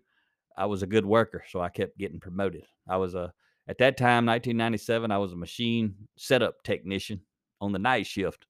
I 0.56 0.66
was 0.66 0.82
a 0.82 0.88
good 0.88 1.06
worker, 1.06 1.44
so 1.48 1.60
I 1.60 1.68
kept 1.68 1.98
getting 1.98 2.20
promoted. 2.20 2.64
I 2.88 2.96
was 2.96 3.14
a 3.14 3.32
at 3.66 3.78
that 3.78 3.96
time, 3.96 4.26
1997, 4.26 5.10
I 5.10 5.18
was 5.18 5.32
a 5.32 5.36
machine 5.36 5.94
setup 6.16 6.62
technician 6.62 7.22
on 7.60 7.72
the 7.72 7.78
night 7.78 8.06
shift. 8.06 8.46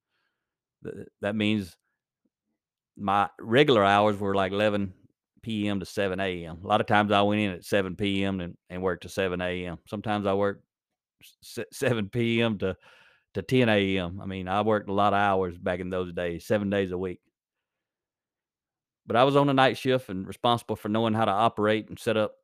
That 1.20 1.36
means 1.36 1.76
my 2.96 3.28
regular 3.40 3.84
hours 3.84 4.18
were 4.18 4.34
like 4.34 4.52
11 4.52 4.92
p.m. 5.42 5.80
to 5.80 5.86
7 5.86 6.18
a.m. 6.20 6.58
A 6.62 6.66
lot 6.66 6.80
of 6.80 6.86
times 6.86 7.12
I 7.12 7.22
went 7.22 7.40
in 7.40 7.50
at 7.52 7.64
7 7.64 7.96
p.m. 7.96 8.40
and, 8.40 8.56
and 8.70 8.82
worked 8.82 9.02
to 9.02 9.08
7 9.08 9.40
a.m. 9.40 9.78
Sometimes 9.86 10.26
I 10.26 10.34
worked 10.34 10.64
7 11.72 12.08
p.m. 12.08 12.58
to 12.58 12.76
to 13.34 13.42
10 13.42 13.68
a.m. 13.68 14.20
I 14.22 14.26
mean, 14.26 14.48
I 14.48 14.62
worked 14.62 14.88
a 14.88 14.92
lot 14.92 15.12
of 15.12 15.18
hours 15.18 15.58
back 15.58 15.80
in 15.80 15.90
those 15.90 16.12
days, 16.12 16.46
seven 16.46 16.70
days 16.70 16.92
a 16.92 16.98
week. 16.98 17.20
But 19.06 19.16
I 19.16 19.24
was 19.24 19.36
on 19.36 19.50
a 19.50 19.54
night 19.54 19.76
shift 19.76 20.08
and 20.08 20.26
responsible 20.26 20.76
for 20.76 20.88
knowing 20.88 21.14
how 21.14 21.24
to 21.24 21.32
operate 21.32 21.88
and 21.88 21.98
set 21.98 22.16
up 22.16 22.36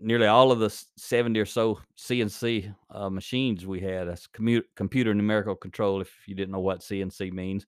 nearly 0.00 0.26
all 0.26 0.50
of 0.50 0.58
the 0.58 0.70
70 0.96 1.38
or 1.38 1.44
so 1.44 1.78
CNC 1.96 2.74
uh, 2.90 3.10
machines 3.10 3.66
we 3.66 3.80
had. 3.80 4.08
That's 4.08 4.26
commu- 4.26 4.64
computer 4.74 5.14
numerical 5.14 5.54
control, 5.54 6.00
if 6.00 6.10
you 6.26 6.34
didn't 6.34 6.52
know 6.52 6.60
what 6.60 6.80
CNC 6.80 7.32
means. 7.32 7.66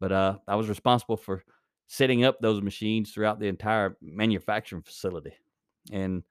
But 0.00 0.12
uh, 0.12 0.36
I 0.46 0.56
was 0.56 0.68
responsible 0.68 1.16
for 1.16 1.42
setting 1.86 2.24
up 2.24 2.40
those 2.40 2.62
machines 2.62 3.12
throughout 3.12 3.40
the 3.40 3.48
entire 3.48 3.96
manufacturing 4.00 4.82
facility. 4.82 5.32
And 5.92 6.22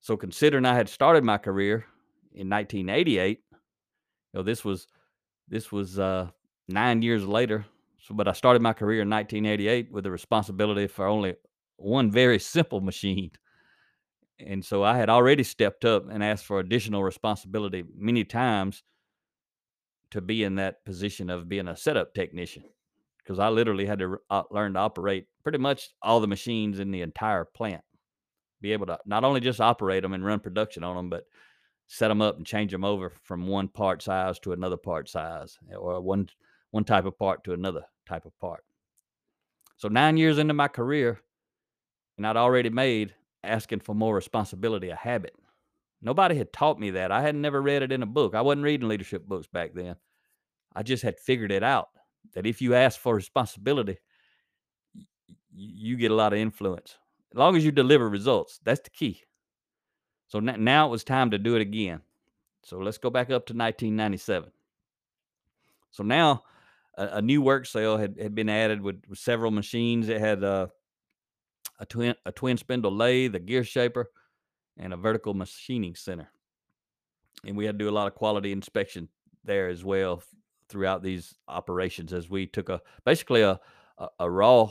so, 0.00 0.16
considering 0.16 0.64
I 0.64 0.74
had 0.74 0.88
started 0.88 1.24
my 1.24 1.38
career 1.38 1.84
in 2.32 2.48
1988, 2.48 3.40
you 3.50 3.58
know, 4.34 4.42
this 4.42 4.64
was 4.64 4.86
this 5.48 5.70
was 5.70 5.98
uh, 5.98 6.28
nine 6.68 7.02
years 7.02 7.24
later. 7.26 7.64
So, 8.00 8.14
but 8.14 8.28
I 8.28 8.32
started 8.32 8.62
my 8.62 8.72
career 8.72 9.02
in 9.02 9.10
1988 9.10 9.90
with 9.90 10.04
the 10.04 10.10
responsibility 10.10 10.86
for 10.86 11.06
only 11.06 11.34
one 11.76 12.10
very 12.10 12.38
simple 12.38 12.80
machine. 12.80 13.30
And 14.38 14.64
so 14.64 14.84
I 14.84 14.96
had 14.96 15.08
already 15.08 15.42
stepped 15.42 15.84
up 15.84 16.08
and 16.10 16.22
asked 16.22 16.44
for 16.44 16.60
additional 16.60 17.02
responsibility 17.02 17.84
many 17.96 18.22
times 18.22 18.82
to 20.10 20.20
be 20.20 20.44
in 20.44 20.56
that 20.56 20.84
position 20.84 21.30
of 21.30 21.48
being 21.48 21.68
a 21.68 21.76
setup 21.76 22.14
technician 22.14 22.64
because 23.26 23.38
I 23.40 23.48
literally 23.48 23.86
had 23.86 23.98
to 23.98 24.18
uh, 24.30 24.44
learn 24.50 24.74
to 24.74 24.78
operate 24.78 25.26
pretty 25.42 25.58
much 25.58 25.90
all 26.00 26.20
the 26.20 26.28
machines 26.28 26.78
in 26.78 26.92
the 26.92 27.02
entire 27.02 27.44
plant. 27.44 27.82
Be 28.60 28.72
able 28.72 28.86
to 28.86 28.98
not 29.04 29.24
only 29.24 29.40
just 29.40 29.60
operate 29.60 30.02
them 30.02 30.12
and 30.12 30.24
run 30.24 30.40
production 30.40 30.84
on 30.84 30.96
them, 30.96 31.10
but 31.10 31.24
set 31.88 32.08
them 32.08 32.22
up 32.22 32.36
and 32.36 32.46
change 32.46 32.70
them 32.72 32.84
over 32.84 33.12
from 33.22 33.46
one 33.46 33.68
part 33.68 34.02
size 34.02 34.38
to 34.40 34.52
another 34.52 34.76
part 34.76 35.08
size 35.08 35.58
or 35.76 36.00
one 36.00 36.28
one 36.70 36.84
type 36.84 37.04
of 37.04 37.18
part 37.18 37.44
to 37.44 37.52
another 37.52 37.82
type 38.08 38.26
of 38.26 38.38
part. 38.38 38.64
So 39.76 39.88
9 39.88 40.16
years 40.16 40.38
into 40.38 40.54
my 40.54 40.68
career 40.68 41.20
and 42.16 42.26
I'd 42.26 42.36
already 42.36 42.70
made 42.70 43.14
asking 43.44 43.80
for 43.80 43.94
more 43.94 44.14
responsibility 44.14 44.88
a 44.88 44.96
habit. 44.96 45.34
Nobody 46.02 46.36
had 46.36 46.52
taught 46.52 46.78
me 46.78 46.90
that. 46.90 47.12
I 47.12 47.22
had 47.22 47.34
never 47.34 47.62
read 47.62 47.82
it 47.82 47.92
in 47.92 48.02
a 48.02 48.06
book. 48.06 48.34
I 48.34 48.40
wasn't 48.40 48.64
reading 48.64 48.88
leadership 48.88 49.26
books 49.26 49.46
back 49.46 49.74
then. 49.74 49.96
I 50.74 50.82
just 50.82 51.02
had 51.02 51.18
figured 51.18 51.52
it 51.52 51.62
out 51.62 51.88
that 52.34 52.46
if 52.46 52.60
you 52.60 52.74
ask 52.74 52.98
for 52.98 53.14
responsibility, 53.14 53.98
you 55.54 55.96
get 55.96 56.10
a 56.10 56.14
lot 56.14 56.32
of 56.32 56.38
influence. 56.38 56.96
As 57.32 57.38
long 57.38 57.56
as 57.56 57.64
you 57.64 57.72
deliver 57.72 58.08
results, 58.08 58.60
that's 58.64 58.80
the 58.80 58.90
key. 58.90 59.22
So 60.28 60.40
now 60.40 60.88
it 60.88 60.90
was 60.90 61.04
time 61.04 61.30
to 61.30 61.38
do 61.38 61.54
it 61.56 61.62
again. 61.62 62.00
So 62.64 62.78
let's 62.78 62.98
go 62.98 63.10
back 63.10 63.26
up 63.26 63.46
to 63.46 63.54
1997. 63.54 64.50
So 65.92 66.02
now 66.02 66.42
a, 66.96 67.06
a 67.18 67.22
new 67.22 67.40
work 67.40 67.66
cell 67.66 67.96
had, 67.96 68.16
had 68.20 68.34
been 68.34 68.48
added 68.48 68.80
with, 68.80 69.02
with 69.08 69.18
several 69.18 69.50
machines. 69.50 70.08
It 70.08 70.20
had 70.20 70.42
uh, 70.42 70.66
a 71.78 71.86
twin 71.86 72.14
a 72.24 72.32
twin 72.32 72.56
spindle 72.56 72.92
lathe, 72.92 73.34
a 73.34 73.40
gear 73.40 73.64
shaper, 73.64 74.10
and 74.76 74.92
a 74.92 74.96
vertical 74.96 75.32
machining 75.32 75.94
center. 75.94 76.28
And 77.44 77.56
we 77.56 77.66
had 77.66 77.78
to 77.78 77.84
do 77.84 77.88
a 77.88 77.92
lot 77.92 78.08
of 78.08 78.14
quality 78.14 78.50
inspection 78.50 79.08
there 79.44 79.68
as 79.68 79.84
well 79.84 80.22
throughout 80.68 81.02
these 81.02 81.34
operations 81.48 82.12
as 82.12 82.28
we 82.28 82.46
took 82.46 82.68
a 82.68 82.80
basically 83.04 83.42
a 83.42 83.60
a, 83.98 84.08
a 84.20 84.30
raw 84.30 84.70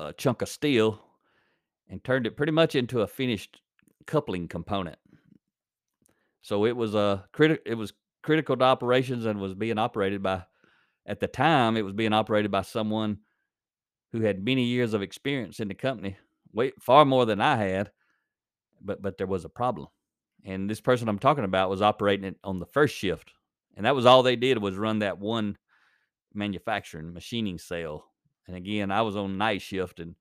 a 0.00 0.12
chunk 0.12 0.42
of 0.42 0.48
steel 0.48 1.00
and 1.88 2.02
turned 2.02 2.26
it 2.26 2.36
pretty 2.36 2.52
much 2.52 2.74
into 2.74 3.02
a 3.02 3.06
finished 3.06 3.60
coupling 4.06 4.48
component. 4.48 4.98
So 6.40 6.64
it 6.64 6.76
was 6.76 6.94
uh, 6.94 7.20
a 7.22 7.28
critical 7.32 7.62
it 7.70 7.74
was 7.74 7.92
critical 8.22 8.56
to 8.56 8.64
operations 8.64 9.26
and 9.26 9.40
was 9.40 9.54
being 9.54 9.78
operated 9.78 10.22
by 10.22 10.44
at 11.06 11.20
the 11.20 11.26
time 11.26 11.76
it 11.76 11.82
was 11.82 11.92
being 11.92 12.12
operated 12.12 12.50
by 12.50 12.62
someone 12.62 13.18
who 14.12 14.20
had 14.20 14.44
many 14.44 14.64
years 14.64 14.94
of 14.94 15.02
experience 15.02 15.58
in 15.58 15.68
the 15.68 15.74
company, 15.74 16.16
way 16.52 16.72
far 16.80 17.04
more 17.04 17.26
than 17.26 17.40
I 17.40 17.56
had, 17.56 17.90
but 18.80 19.00
but 19.02 19.18
there 19.18 19.26
was 19.26 19.44
a 19.44 19.48
problem. 19.48 19.88
And 20.44 20.68
this 20.68 20.80
person 20.80 21.08
I'm 21.08 21.18
talking 21.18 21.44
about 21.44 21.70
was 21.70 21.82
operating 21.82 22.24
it 22.24 22.36
on 22.42 22.58
the 22.58 22.66
first 22.66 22.96
shift. 22.96 23.32
And 23.76 23.86
that 23.86 23.94
was 23.94 24.06
all 24.06 24.22
they 24.22 24.36
did 24.36 24.58
was 24.58 24.76
run 24.76 25.00
that 25.00 25.18
one 25.18 25.56
manufacturing 26.34 27.12
machining 27.12 27.58
cell. 27.58 28.04
And 28.46 28.56
again, 28.56 28.90
I 28.90 29.02
was 29.02 29.16
on 29.16 29.38
night 29.38 29.62
shift 29.62 30.00
and 30.00 30.14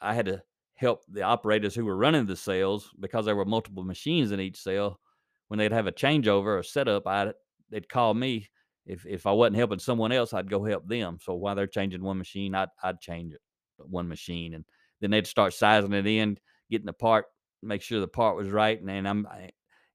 I 0.00 0.14
had 0.14 0.26
to 0.26 0.42
help 0.74 1.02
the 1.08 1.22
operators 1.22 1.74
who 1.74 1.84
were 1.84 1.96
running 1.96 2.26
the 2.26 2.36
cells 2.36 2.90
because 3.00 3.24
there 3.24 3.36
were 3.36 3.44
multiple 3.44 3.82
machines 3.82 4.30
in 4.30 4.40
each 4.40 4.60
cell. 4.60 5.00
When 5.48 5.58
they'd 5.58 5.72
have 5.72 5.86
a 5.86 5.92
changeover 5.92 6.58
or 6.58 6.62
setup, 6.62 7.06
I 7.06 7.32
they'd 7.70 7.88
call 7.88 8.14
me 8.14 8.48
if 8.84 9.06
if 9.06 9.26
I 9.26 9.32
wasn't 9.32 9.56
helping 9.56 9.78
someone 9.78 10.12
else, 10.12 10.32
I'd 10.32 10.50
go 10.50 10.64
help 10.64 10.86
them. 10.88 11.18
So 11.20 11.34
while 11.34 11.54
they're 11.54 11.66
changing 11.66 12.02
one 12.02 12.18
machine, 12.18 12.54
I'd 12.54 12.68
I'd 12.82 13.00
change 13.00 13.32
it 13.32 13.40
one 13.78 14.08
machine, 14.08 14.54
and 14.54 14.64
then 15.00 15.10
they'd 15.10 15.26
start 15.26 15.54
sizing 15.54 15.92
it 15.92 16.06
in, 16.06 16.38
getting 16.70 16.86
the 16.86 16.92
part, 16.92 17.26
make 17.62 17.82
sure 17.82 18.00
the 18.00 18.08
part 18.08 18.36
was 18.36 18.50
right, 18.50 18.80
and, 18.80 18.90
and 18.90 19.08
I'm 19.08 19.26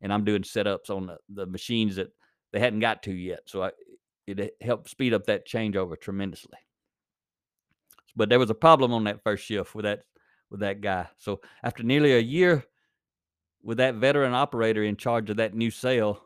and 0.01 0.13
I'm 0.13 0.25
doing 0.25 0.43
setups 0.43 0.89
on 0.89 1.07
the, 1.07 1.17
the 1.29 1.45
machines 1.45 1.95
that 1.97 2.09
they 2.51 2.59
hadn't 2.59 2.79
got 2.79 3.03
to 3.03 3.11
yet. 3.11 3.41
So 3.45 3.63
I, 3.63 3.71
it 4.27 4.55
helped 4.61 4.89
speed 4.89 5.13
up 5.13 5.25
that 5.25 5.47
changeover 5.47 5.99
tremendously. 5.99 6.57
But 8.15 8.29
there 8.29 8.39
was 8.39 8.49
a 8.49 8.55
problem 8.55 8.93
on 8.93 9.05
that 9.05 9.23
first 9.23 9.45
shift 9.45 9.73
with 9.73 9.85
that 9.85 10.03
with 10.49 10.59
that 10.59 10.81
guy. 10.81 11.07
So 11.17 11.41
after 11.63 11.81
nearly 11.81 12.13
a 12.13 12.19
year 12.19 12.65
with 13.63 13.77
that 13.77 13.95
veteran 13.95 14.33
operator 14.33 14.83
in 14.83 14.97
charge 14.97 15.29
of 15.29 15.37
that 15.37 15.53
new 15.53 15.71
cell, 15.71 16.21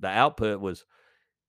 the 0.00 0.08
output 0.08 0.60
was 0.60 0.84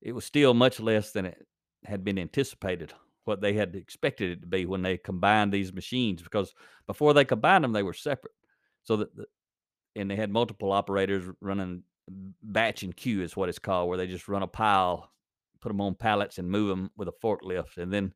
it 0.01 0.13
was 0.13 0.25
still 0.25 0.53
much 0.53 0.79
less 0.79 1.11
than 1.11 1.25
it 1.25 1.45
had 1.83 2.03
been 2.03 2.17
anticipated, 2.17 2.93
what 3.25 3.41
they 3.41 3.53
had 3.53 3.75
expected 3.75 4.31
it 4.31 4.41
to 4.41 4.47
be 4.47 4.65
when 4.65 4.81
they 4.81 4.97
combined 4.97 5.51
these 5.51 5.73
machines. 5.73 6.21
Because 6.21 6.53
before 6.85 7.13
they 7.13 7.25
combined 7.25 7.63
them, 7.63 7.73
they 7.73 7.83
were 7.83 7.93
separate. 7.93 8.33
So 8.83 8.97
that, 8.97 9.15
the, 9.15 9.25
and 9.95 10.09
they 10.09 10.15
had 10.15 10.31
multiple 10.31 10.71
operators 10.71 11.25
running 11.41 11.83
batch 12.43 12.83
and 12.83 12.95
queue 12.95 13.21
is 13.21 13.35
what 13.35 13.49
it's 13.49 13.59
called, 13.59 13.89
where 13.89 13.97
they 13.97 14.07
just 14.07 14.27
run 14.27 14.43
a 14.43 14.47
pile, 14.47 15.11
put 15.61 15.69
them 15.69 15.81
on 15.81 15.95
pallets, 15.95 16.37
and 16.37 16.49
move 16.49 16.69
them 16.69 16.91
with 16.97 17.07
a 17.07 17.13
forklift, 17.23 17.77
and 17.77 17.91
then 17.91 18.13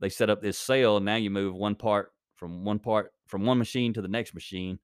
they 0.00 0.08
set 0.08 0.30
up 0.30 0.42
this 0.42 0.58
cell. 0.58 1.00
Now 1.00 1.16
you 1.16 1.30
move 1.30 1.54
one 1.54 1.74
part 1.74 2.12
from 2.36 2.64
one 2.64 2.78
part 2.78 3.12
from 3.26 3.44
one 3.44 3.58
machine 3.58 3.92
to 3.94 4.02
the 4.02 4.08
next 4.08 4.34
machine 4.34 4.78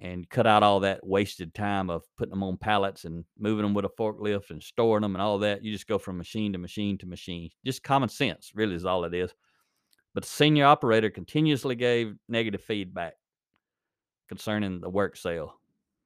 and 0.00 0.28
cut 0.28 0.46
out 0.46 0.62
all 0.62 0.80
that 0.80 1.04
wasted 1.04 1.52
time 1.54 1.90
of 1.90 2.04
putting 2.16 2.30
them 2.30 2.42
on 2.42 2.56
pallets 2.56 3.04
and 3.04 3.24
moving 3.36 3.64
them 3.64 3.74
with 3.74 3.84
a 3.84 3.88
forklift 3.88 4.50
and 4.50 4.62
storing 4.62 5.02
them 5.02 5.16
and 5.16 5.22
all 5.22 5.38
that. 5.38 5.64
You 5.64 5.72
just 5.72 5.88
go 5.88 5.98
from 5.98 6.18
machine 6.18 6.52
to 6.52 6.58
machine 6.58 6.98
to 6.98 7.06
machine. 7.06 7.50
Just 7.64 7.82
common 7.82 8.08
sense, 8.08 8.52
really, 8.54 8.76
is 8.76 8.84
all 8.84 9.04
it 9.04 9.14
is. 9.14 9.34
But 10.14 10.22
the 10.22 10.28
senior 10.28 10.66
operator 10.66 11.10
continuously 11.10 11.74
gave 11.74 12.14
negative 12.28 12.62
feedback 12.62 13.14
concerning 14.28 14.80
the 14.80 14.90
work 14.90 15.16
cell 15.16 15.58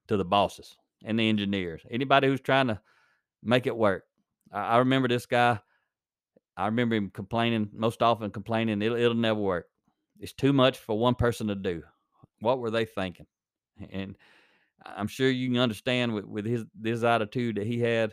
to 0.08 0.16
the 0.16 0.25
bosses 0.25 0.76
and 1.04 1.18
the 1.18 1.28
engineers, 1.28 1.82
anybody 1.90 2.28
who's 2.28 2.40
trying 2.40 2.68
to 2.68 2.80
make 3.42 3.66
it 3.66 3.76
work. 3.76 4.04
I, 4.52 4.61
I 4.61 4.78
remember 4.78 5.09
this 5.09 5.26
guy. 5.26 5.59
I 6.56 6.66
remember 6.66 6.97
him 6.97 7.11
complaining 7.11 7.71
most 7.73 8.02
often, 8.02 8.30
complaining 8.30 8.82
it'll, 8.82 8.99
it'll 8.99 9.14
never 9.14 9.40
work. 9.40 9.66
It's 10.21 10.35
too 10.35 10.52
much 10.52 10.78
for 10.78 10.99
one 10.99 11.14
person 11.14 11.49
to 11.49 11.54
do. 11.54 11.82
What 12.40 12.59
were 12.59 12.71
they 12.71 12.85
thinking? 12.85 13.26
and 13.90 14.16
I'm 14.85 15.06
sure 15.06 15.30
you 15.30 15.49
can 15.49 15.59
understand 15.59 16.12
with, 16.12 16.25
with 16.25 16.44
his 16.44 16.64
this 16.78 17.02
attitude 17.02 17.56
that 17.56 17.66
he 17.66 17.80
had, 17.80 18.12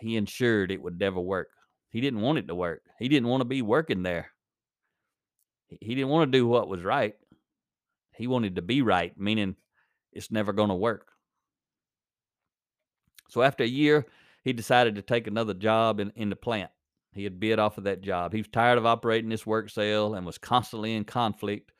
he 0.00 0.16
ensured 0.16 0.70
it 0.70 0.82
would 0.82 0.98
never 0.98 1.20
work. 1.20 1.48
He 1.90 2.00
didn't 2.00 2.22
want 2.22 2.38
it 2.38 2.48
to 2.48 2.54
work. 2.54 2.82
He 2.98 3.08
didn't 3.08 3.28
want 3.28 3.42
to 3.42 3.46
be 3.46 3.62
working 3.62 4.02
there. 4.02 4.30
He 5.68 5.94
didn't 5.94 6.10
want 6.10 6.30
to 6.30 6.38
do 6.38 6.46
what 6.46 6.68
was 6.68 6.82
right. 6.82 7.14
He 8.16 8.26
wanted 8.26 8.56
to 8.56 8.62
be 8.62 8.82
right, 8.82 9.12
meaning 9.18 9.56
it's 10.12 10.30
never 10.30 10.52
going 10.52 10.68
to 10.68 10.74
work. 10.74 11.08
So 13.28 13.42
after 13.42 13.64
a 13.64 13.68
year, 13.68 14.06
he 14.42 14.52
decided 14.52 14.94
to 14.94 15.02
take 15.02 15.26
another 15.26 15.54
job 15.54 16.00
in, 16.00 16.12
in 16.16 16.30
the 16.30 16.36
plant. 16.36 16.70
He 17.12 17.24
had 17.24 17.40
bid 17.40 17.58
off 17.58 17.78
of 17.78 17.84
that 17.84 18.02
job. 18.02 18.32
He 18.32 18.38
was 18.38 18.48
tired 18.48 18.76
of 18.76 18.86
operating 18.86 19.30
this 19.30 19.46
work 19.46 19.70
cell 19.70 20.14
and 20.14 20.26
was 20.26 20.38
constantly 20.38 20.94
in 20.94 21.04
conflict 21.04 21.72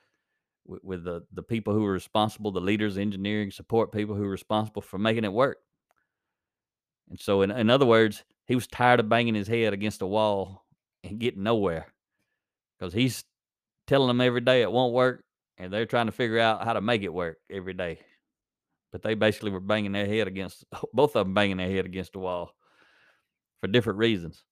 with, 0.64 0.82
with 0.84 1.04
the 1.04 1.24
the 1.32 1.42
people 1.42 1.74
who 1.74 1.82
were 1.82 1.92
responsible, 1.92 2.52
the 2.52 2.60
leaders, 2.60 2.96
engineering 2.96 3.50
support 3.50 3.92
people 3.92 4.14
who 4.14 4.22
were 4.22 4.30
responsible 4.30 4.82
for 4.82 4.98
making 4.98 5.24
it 5.24 5.32
work. 5.32 5.58
And 7.10 7.20
so, 7.20 7.42
in, 7.42 7.50
in 7.50 7.68
other 7.68 7.84
words, 7.84 8.24
he 8.46 8.54
was 8.54 8.66
tired 8.66 9.00
of 9.00 9.08
banging 9.08 9.34
his 9.34 9.48
head 9.48 9.72
against 9.72 10.02
a 10.02 10.06
wall 10.06 10.64
and 11.02 11.18
getting 11.18 11.42
nowhere 11.42 11.86
because 12.78 12.94
he's 12.94 13.24
telling 13.86 14.08
them 14.08 14.20
every 14.20 14.40
day 14.40 14.62
it 14.62 14.72
won't 14.72 14.94
work, 14.94 15.24
and 15.58 15.72
they're 15.72 15.86
trying 15.86 16.06
to 16.06 16.12
figure 16.12 16.38
out 16.38 16.64
how 16.64 16.72
to 16.72 16.80
make 16.80 17.02
it 17.02 17.12
work 17.12 17.38
every 17.50 17.74
day. 17.74 17.98
But 18.94 19.02
they 19.02 19.14
basically 19.14 19.50
were 19.50 19.58
banging 19.58 19.90
their 19.90 20.06
head 20.06 20.28
against 20.28 20.64
both 20.94 21.16
of 21.16 21.26
them 21.26 21.34
banging 21.34 21.56
their 21.56 21.68
head 21.68 21.84
against 21.84 22.12
the 22.12 22.20
wall 22.20 22.54
for 23.60 23.66
different 23.66 23.98
reasons. 23.98 24.44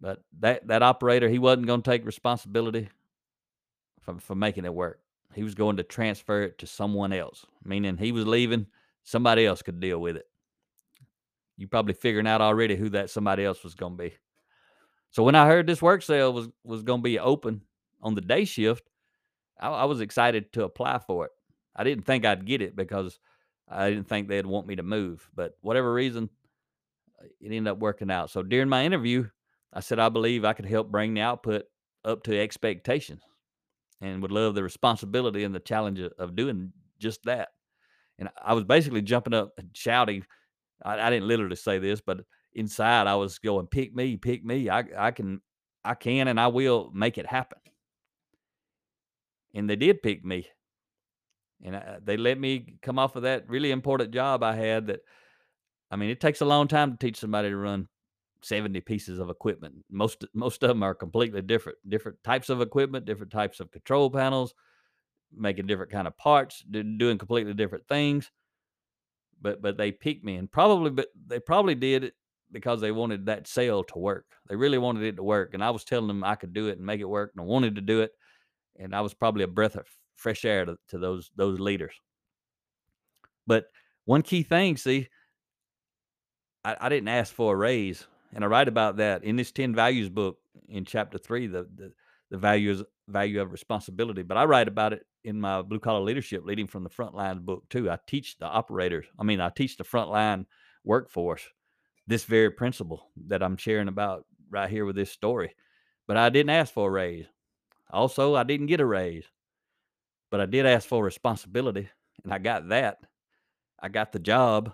But 0.00 0.24
that 0.40 0.66
that 0.66 0.82
operator, 0.82 1.28
he 1.28 1.38
wasn't 1.38 1.68
going 1.68 1.80
to 1.80 1.88
take 1.88 2.04
responsibility 2.04 2.88
for, 4.00 4.18
for 4.18 4.34
making 4.34 4.64
it 4.64 4.74
work. 4.74 4.98
He 5.32 5.44
was 5.44 5.54
going 5.54 5.76
to 5.76 5.84
transfer 5.84 6.42
it 6.42 6.58
to 6.58 6.66
someone 6.66 7.12
else, 7.12 7.46
meaning 7.62 7.96
he 7.96 8.10
was 8.10 8.26
leaving, 8.26 8.66
somebody 9.04 9.46
else 9.46 9.62
could 9.62 9.78
deal 9.78 10.00
with 10.00 10.16
it. 10.16 10.26
you 11.56 11.68
probably 11.68 11.94
figuring 11.94 12.26
out 12.26 12.40
already 12.40 12.74
who 12.74 12.88
that 12.88 13.10
somebody 13.10 13.44
else 13.44 13.62
was 13.62 13.76
going 13.76 13.96
to 13.96 14.02
be. 14.02 14.14
So 15.12 15.22
when 15.22 15.36
I 15.36 15.46
heard 15.46 15.68
this 15.68 15.80
work 15.80 16.02
sale 16.02 16.32
was 16.32 16.48
was 16.64 16.82
going 16.82 16.98
to 16.98 17.04
be 17.04 17.20
open 17.20 17.62
on 18.02 18.16
the 18.16 18.22
day 18.22 18.44
shift, 18.44 18.90
I, 19.60 19.68
I 19.68 19.84
was 19.84 20.00
excited 20.00 20.52
to 20.54 20.64
apply 20.64 20.98
for 20.98 21.26
it. 21.26 21.30
I 21.74 21.84
didn't 21.84 22.04
think 22.04 22.24
I'd 22.24 22.46
get 22.46 22.62
it 22.62 22.76
because 22.76 23.18
I 23.68 23.90
didn't 23.90 24.08
think 24.08 24.28
they'd 24.28 24.46
want 24.46 24.66
me 24.66 24.76
to 24.76 24.82
move, 24.82 25.28
but 25.34 25.56
whatever 25.60 25.92
reason, 25.92 26.28
uh, 27.20 27.26
it 27.40 27.46
ended 27.46 27.68
up 27.68 27.78
working 27.78 28.10
out. 28.10 28.30
So 28.30 28.42
during 28.42 28.68
my 28.68 28.84
interview, 28.84 29.28
I 29.72 29.80
said 29.80 29.98
I 29.98 30.08
believe 30.08 30.44
I 30.44 30.52
could 30.52 30.66
help 30.66 30.90
bring 30.90 31.14
the 31.14 31.20
output 31.20 31.64
up 32.04 32.22
to 32.24 32.40
expectations, 32.40 33.22
and 34.00 34.22
would 34.22 34.32
love 34.32 34.54
the 34.54 34.62
responsibility 34.62 35.44
and 35.44 35.54
the 35.54 35.60
challenge 35.60 36.00
of 36.00 36.34
doing 36.34 36.72
just 36.98 37.22
that. 37.24 37.50
And 38.18 38.28
I 38.42 38.54
was 38.54 38.64
basically 38.64 39.02
jumping 39.02 39.34
up 39.34 39.52
and 39.58 39.70
shouting. 39.72 40.26
I, 40.82 41.00
I 41.00 41.10
didn't 41.10 41.28
literally 41.28 41.56
say 41.56 41.78
this, 41.78 42.00
but 42.00 42.20
inside 42.54 43.06
I 43.06 43.14
was 43.14 43.38
going, 43.38 43.66
"Pick 43.68 43.94
me, 43.94 44.16
pick 44.16 44.44
me! 44.44 44.68
I 44.68 44.84
I 44.96 45.10
can, 45.12 45.40
I 45.84 45.94
can, 45.94 46.28
and 46.28 46.40
I 46.40 46.48
will 46.48 46.90
make 46.92 47.16
it 47.18 47.26
happen." 47.26 47.58
And 49.54 49.68
they 49.70 49.76
did 49.76 50.02
pick 50.02 50.24
me 50.24 50.48
and 51.64 51.76
I, 51.76 51.98
they 52.02 52.16
let 52.16 52.38
me 52.38 52.76
come 52.82 52.98
off 52.98 53.16
of 53.16 53.22
that 53.22 53.48
really 53.48 53.70
important 53.70 54.12
job 54.12 54.42
I 54.42 54.54
had. 54.54 54.86
That 54.88 55.00
I 55.90 55.96
mean, 55.96 56.10
it 56.10 56.20
takes 56.20 56.40
a 56.40 56.46
long 56.46 56.68
time 56.68 56.92
to 56.92 56.98
teach 56.98 57.18
somebody 57.18 57.50
to 57.50 57.56
run 57.56 57.88
70 58.42 58.80
pieces 58.82 59.18
of 59.18 59.30
equipment. 59.30 59.74
Most 59.90 60.24
most 60.34 60.62
of 60.62 60.68
them 60.68 60.82
are 60.82 60.94
completely 60.94 61.42
different, 61.42 61.78
different 61.88 62.22
types 62.24 62.48
of 62.48 62.60
equipment, 62.60 63.04
different 63.04 63.32
types 63.32 63.60
of 63.60 63.70
control 63.70 64.10
panels, 64.10 64.54
making 65.34 65.66
different 65.66 65.92
kind 65.92 66.06
of 66.06 66.16
parts, 66.16 66.64
doing 66.70 67.18
completely 67.18 67.54
different 67.54 67.86
things. 67.88 68.30
But 69.40 69.62
but 69.62 69.76
they 69.76 69.92
picked 69.92 70.24
me, 70.24 70.36
and 70.36 70.50
probably 70.50 70.90
but 70.90 71.08
they 71.26 71.40
probably 71.40 71.74
did 71.74 72.04
it 72.04 72.14
because 72.52 72.80
they 72.80 72.92
wanted 72.92 73.26
that 73.26 73.46
sale 73.46 73.84
to 73.84 73.98
work. 73.98 74.26
They 74.48 74.56
really 74.56 74.78
wanted 74.78 75.04
it 75.04 75.16
to 75.16 75.22
work, 75.22 75.54
and 75.54 75.62
I 75.62 75.70
was 75.70 75.84
telling 75.84 76.08
them 76.08 76.24
I 76.24 76.34
could 76.34 76.52
do 76.52 76.68
it 76.68 76.78
and 76.78 76.86
make 76.86 77.00
it 77.00 77.08
work, 77.08 77.32
and 77.34 77.42
I 77.42 77.44
wanted 77.44 77.76
to 77.76 77.80
do 77.80 78.00
it. 78.02 78.12
And 78.78 78.94
I 78.94 79.02
was 79.02 79.14
probably 79.14 79.44
a 79.44 79.48
breath 79.48 79.76
of 79.76 79.86
fresh 80.20 80.44
air 80.44 80.64
to, 80.64 80.76
to 80.88 80.98
those 80.98 81.30
those 81.36 81.58
leaders. 81.58 81.94
But 83.46 83.66
one 84.04 84.22
key 84.22 84.42
thing, 84.42 84.76
see, 84.76 85.08
I, 86.64 86.76
I, 86.80 86.88
didn't 86.88 87.08
ask 87.08 87.32
for 87.34 87.54
a 87.54 87.56
raise, 87.56 88.06
and 88.34 88.44
I 88.44 88.46
write 88.46 88.68
about 88.68 88.98
that 88.98 89.24
in 89.24 89.36
this 89.36 89.50
ten 89.50 89.74
values 89.74 90.08
book 90.08 90.38
in 90.68 90.84
chapter 90.84 91.18
three, 91.18 91.46
the 91.46 91.66
the, 91.74 91.92
the 92.30 92.38
values 92.38 92.82
value 93.08 93.40
of 93.40 93.50
responsibility. 93.50 94.22
But 94.22 94.36
I 94.36 94.44
write 94.44 94.68
about 94.68 94.92
it 94.92 95.04
in 95.24 95.40
my 95.40 95.62
blue 95.62 95.80
collar 95.80 96.00
leadership, 96.00 96.44
leading 96.44 96.66
from 96.66 96.84
the 96.84 96.90
front 96.90 97.14
line 97.14 97.40
book 97.40 97.64
too. 97.68 97.90
I 97.90 97.98
teach 98.06 98.38
the 98.38 98.46
operators. 98.46 99.06
I 99.18 99.24
mean, 99.24 99.40
I 99.40 99.50
teach 99.50 99.76
the 99.76 99.84
frontline 99.84 100.46
workforce 100.84 101.46
this 102.06 102.24
very 102.24 102.50
principle 102.50 103.10
that 103.28 103.42
I'm 103.42 103.56
sharing 103.56 103.88
about 103.88 104.26
right 104.50 104.68
here 104.68 104.84
with 104.84 104.96
this 104.96 105.12
story. 105.12 105.54
But 106.06 106.16
I 106.16 106.28
didn't 106.28 106.50
ask 106.50 106.72
for 106.72 106.88
a 106.88 106.90
raise. 106.90 107.26
Also, 107.90 108.34
I 108.34 108.42
didn't 108.44 108.66
get 108.66 108.80
a 108.80 108.86
raise 108.86 109.24
but 110.30 110.40
I 110.40 110.46
did 110.46 110.66
ask 110.66 110.88
for 110.88 111.04
responsibility 111.04 111.88
and 112.24 112.32
I 112.32 112.38
got 112.38 112.68
that. 112.68 112.98
I 113.80 113.88
got 113.88 114.12
the 114.12 114.18
job. 114.18 114.72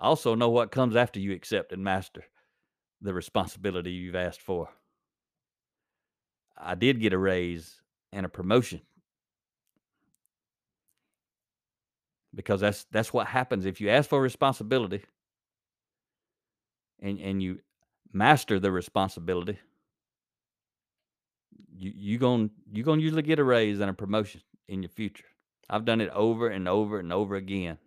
I 0.00 0.06
also 0.06 0.34
know 0.34 0.50
what 0.50 0.70
comes 0.70 0.96
after 0.96 1.20
you 1.20 1.32
accept 1.32 1.72
and 1.72 1.84
master 1.84 2.24
the 3.00 3.14
responsibility 3.14 3.92
you've 3.92 4.14
asked 4.14 4.40
for. 4.40 4.68
I 6.56 6.74
did 6.74 7.00
get 7.00 7.12
a 7.12 7.18
raise 7.18 7.80
and 8.12 8.24
a 8.24 8.28
promotion. 8.28 8.80
Because 12.34 12.60
that's 12.60 12.84
that's 12.90 13.12
what 13.12 13.28
happens 13.28 13.64
if 13.64 13.80
you 13.80 13.90
ask 13.90 14.08
for 14.10 14.20
responsibility 14.20 15.02
and 17.00 17.20
and 17.20 17.40
you 17.40 17.60
master 18.12 18.58
the 18.58 18.72
responsibility 18.72 19.58
you 21.76 21.92
you 21.94 22.18
going 22.18 22.50
you 22.72 22.82
gonna 22.82 23.02
usually 23.02 23.22
get 23.22 23.38
a 23.38 23.44
raise 23.44 23.80
and 23.80 23.90
a 23.90 23.94
promotion 23.94 24.40
in 24.68 24.82
your 24.82 24.90
future. 24.90 25.24
I've 25.68 25.84
done 25.84 26.00
it 26.00 26.10
over 26.10 26.48
and 26.48 26.68
over 26.68 26.98
and 26.98 27.12
over 27.12 27.36
again, 27.36 27.78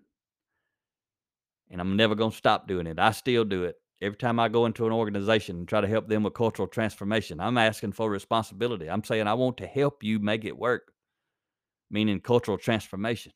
and 1.70 1.80
I'm 1.80 1.96
never 1.96 2.16
gonna 2.16 2.32
stop 2.32 2.68
doing 2.68 2.88
it. 2.88 3.00
I 3.00 3.12
still 3.12 3.46
do 3.46 3.64
it 3.66 3.78
every 4.02 4.18
time 4.18 4.40
I 4.40 4.48
go 4.48 4.66
into 4.66 4.86
an 4.86 4.94
organization 4.94 5.58
and 5.58 5.68
try 5.68 5.82
to 5.82 5.88
help 5.88 6.08
them 6.08 6.24
with 6.24 6.34
cultural 6.34 6.68
transformation. 6.68 7.40
I'm 7.40 7.58
asking 7.58 7.94
for 7.94 8.10
responsibility. 8.10 8.90
I'm 8.90 9.04
saying 9.04 9.28
I 9.28 9.34
want 9.34 9.58
to 9.58 9.68
help 9.68 10.04
you 10.04 10.20
make 10.20 10.46
it 10.46 10.58
work, 10.58 10.92
meaning 11.90 12.20
cultural 12.20 12.58
transformation. 12.58 13.34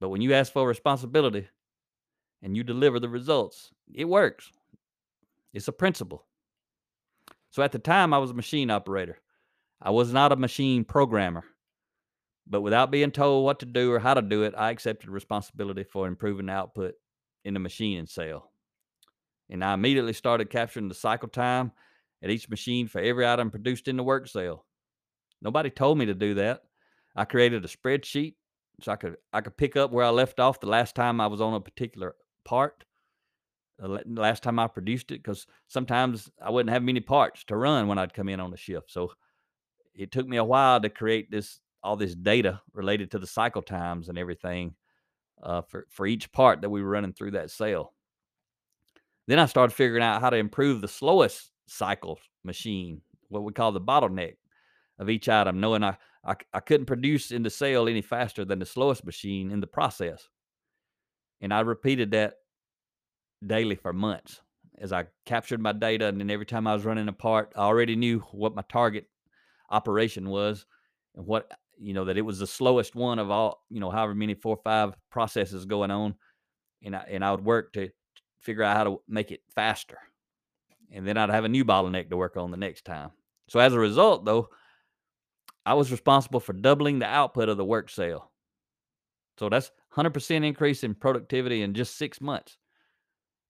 But 0.00 0.08
when 0.08 0.20
you 0.20 0.34
ask 0.34 0.52
for 0.52 0.66
responsibility 0.66 1.48
and 2.42 2.56
you 2.56 2.64
deliver 2.64 3.00
the 3.00 3.08
results, 3.08 3.70
it 3.92 4.04
works. 4.04 4.50
It's 5.52 5.68
a 5.68 5.72
principle. 5.72 6.26
So 7.54 7.62
at 7.62 7.70
the 7.70 7.78
time, 7.78 8.12
I 8.12 8.18
was 8.18 8.32
a 8.32 8.34
machine 8.34 8.68
operator. 8.68 9.16
I 9.80 9.92
was 9.92 10.12
not 10.12 10.32
a 10.32 10.36
machine 10.36 10.84
programmer. 10.84 11.44
But 12.48 12.62
without 12.62 12.90
being 12.90 13.12
told 13.12 13.44
what 13.44 13.60
to 13.60 13.66
do 13.66 13.92
or 13.92 14.00
how 14.00 14.14
to 14.14 14.22
do 14.22 14.42
it, 14.42 14.54
I 14.58 14.72
accepted 14.72 15.08
responsibility 15.08 15.84
for 15.84 16.08
improving 16.08 16.46
the 16.46 16.52
output 16.52 16.94
in 17.44 17.54
the 17.54 17.60
machining 17.60 18.08
cell. 18.08 18.50
And 19.48 19.62
I 19.62 19.72
immediately 19.72 20.14
started 20.14 20.50
capturing 20.50 20.88
the 20.88 20.96
cycle 20.96 21.28
time 21.28 21.70
at 22.24 22.30
each 22.30 22.48
machine 22.48 22.88
for 22.88 23.00
every 23.00 23.24
item 23.24 23.52
produced 23.52 23.86
in 23.86 23.96
the 23.96 24.02
work 24.02 24.26
cell. 24.26 24.66
Nobody 25.40 25.70
told 25.70 25.96
me 25.96 26.06
to 26.06 26.14
do 26.14 26.34
that. 26.34 26.62
I 27.14 27.24
created 27.24 27.64
a 27.64 27.68
spreadsheet 27.68 28.34
so 28.80 28.90
I 28.90 28.96
could 28.96 29.14
I 29.32 29.42
could 29.42 29.56
pick 29.56 29.76
up 29.76 29.92
where 29.92 30.04
I 30.04 30.10
left 30.10 30.40
off 30.40 30.58
the 30.58 30.66
last 30.66 30.96
time 30.96 31.20
I 31.20 31.28
was 31.28 31.40
on 31.40 31.54
a 31.54 31.60
particular 31.60 32.16
part 32.44 32.84
last 33.78 34.42
time 34.42 34.58
I 34.58 34.68
produced 34.68 35.10
it 35.10 35.22
because 35.22 35.46
sometimes 35.68 36.30
I 36.42 36.50
wouldn't 36.50 36.72
have 36.72 36.82
many 36.82 37.00
parts 37.00 37.44
to 37.44 37.56
run 37.56 37.88
when 37.88 37.98
I'd 37.98 38.14
come 38.14 38.28
in 38.28 38.40
on 38.40 38.50
the 38.50 38.56
shift. 38.56 38.90
So 38.90 39.12
it 39.94 40.12
took 40.12 40.26
me 40.26 40.36
a 40.36 40.44
while 40.44 40.80
to 40.80 40.88
create 40.88 41.30
this 41.30 41.60
all 41.82 41.96
this 41.96 42.14
data 42.14 42.62
related 42.72 43.10
to 43.10 43.18
the 43.18 43.26
cycle 43.26 43.60
times 43.60 44.08
and 44.08 44.16
everything 44.16 44.74
uh, 45.42 45.62
for 45.62 45.86
for 45.90 46.06
each 46.06 46.32
part 46.32 46.62
that 46.62 46.70
we 46.70 46.82
were 46.82 46.90
running 46.90 47.12
through 47.12 47.32
that 47.32 47.50
cell. 47.50 47.92
Then 49.26 49.38
I 49.38 49.46
started 49.46 49.74
figuring 49.74 50.02
out 50.02 50.20
how 50.20 50.30
to 50.30 50.36
improve 50.36 50.80
the 50.80 50.88
slowest 50.88 51.50
cycle 51.66 52.18
machine, 52.42 53.00
what 53.28 53.42
we 53.42 53.52
call 53.52 53.72
the 53.72 53.80
bottleneck 53.80 54.36
of 54.98 55.10
each 55.10 55.28
item, 55.28 55.60
knowing 55.60 55.82
I, 55.82 55.96
I, 56.24 56.34
I 56.52 56.60
couldn't 56.60 56.86
produce 56.86 57.30
in 57.30 57.42
the 57.42 57.50
cell 57.50 57.88
any 57.88 58.02
faster 58.02 58.44
than 58.44 58.58
the 58.58 58.66
slowest 58.66 59.04
machine 59.04 59.50
in 59.50 59.60
the 59.60 59.66
process. 59.66 60.28
And 61.40 61.52
I 61.52 61.60
repeated 61.60 62.10
that 62.12 62.34
daily 63.44 63.74
for 63.76 63.92
months 63.92 64.40
as 64.78 64.92
I 64.92 65.06
captured 65.24 65.60
my 65.60 65.72
data. 65.72 66.06
And 66.06 66.20
then 66.20 66.30
every 66.30 66.46
time 66.46 66.66
I 66.66 66.74
was 66.74 66.84
running 66.84 67.08
a 67.08 67.12
part, 67.12 67.52
I 67.56 67.60
already 67.60 67.96
knew 67.96 68.20
what 68.32 68.54
my 68.54 68.62
target 68.68 69.06
operation 69.70 70.28
was 70.28 70.66
and 71.14 71.26
what, 71.26 71.50
you 71.78 71.94
know, 71.94 72.04
that 72.06 72.18
it 72.18 72.22
was 72.22 72.38
the 72.38 72.46
slowest 72.46 72.94
one 72.94 73.18
of 73.18 73.30
all, 73.30 73.64
you 73.70 73.80
know, 73.80 73.90
however 73.90 74.14
many 74.14 74.34
four 74.34 74.56
or 74.56 74.62
five 74.62 74.94
processes 75.10 75.64
going 75.64 75.90
on. 75.90 76.14
And 76.82 76.96
I, 76.96 77.06
and 77.10 77.24
I 77.24 77.30
would 77.30 77.44
work 77.44 77.72
to 77.74 77.90
figure 78.40 78.62
out 78.62 78.76
how 78.76 78.84
to 78.84 79.00
make 79.08 79.30
it 79.30 79.40
faster. 79.54 79.98
And 80.92 81.06
then 81.06 81.16
I'd 81.16 81.30
have 81.30 81.44
a 81.44 81.48
new 81.48 81.64
bottleneck 81.64 82.10
to 82.10 82.16
work 82.16 82.36
on 82.36 82.50
the 82.50 82.56
next 82.56 82.84
time. 82.84 83.10
So 83.48 83.58
as 83.58 83.72
a 83.72 83.78
result, 83.78 84.24
though, 84.24 84.48
I 85.66 85.74
was 85.74 85.90
responsible 85.90 86.40
for 86.40 86.52
doubling 86.52 86.98
the 86.98 87.06
output 87.06 87.48
of 87.48 87.56
the 87.56 87.64
work 87.64 87.88
cell. 87.88 88.30
So 89.38 89.48
that's 89.48 89.70
100% 89.96 90.44
increase 90.44 90.84
in 90.84 90.94
productivity 90.94 91.62
in 91.62 91.74
just 91.74 91.96
six 91.96 92.20
months. 92.20 92.58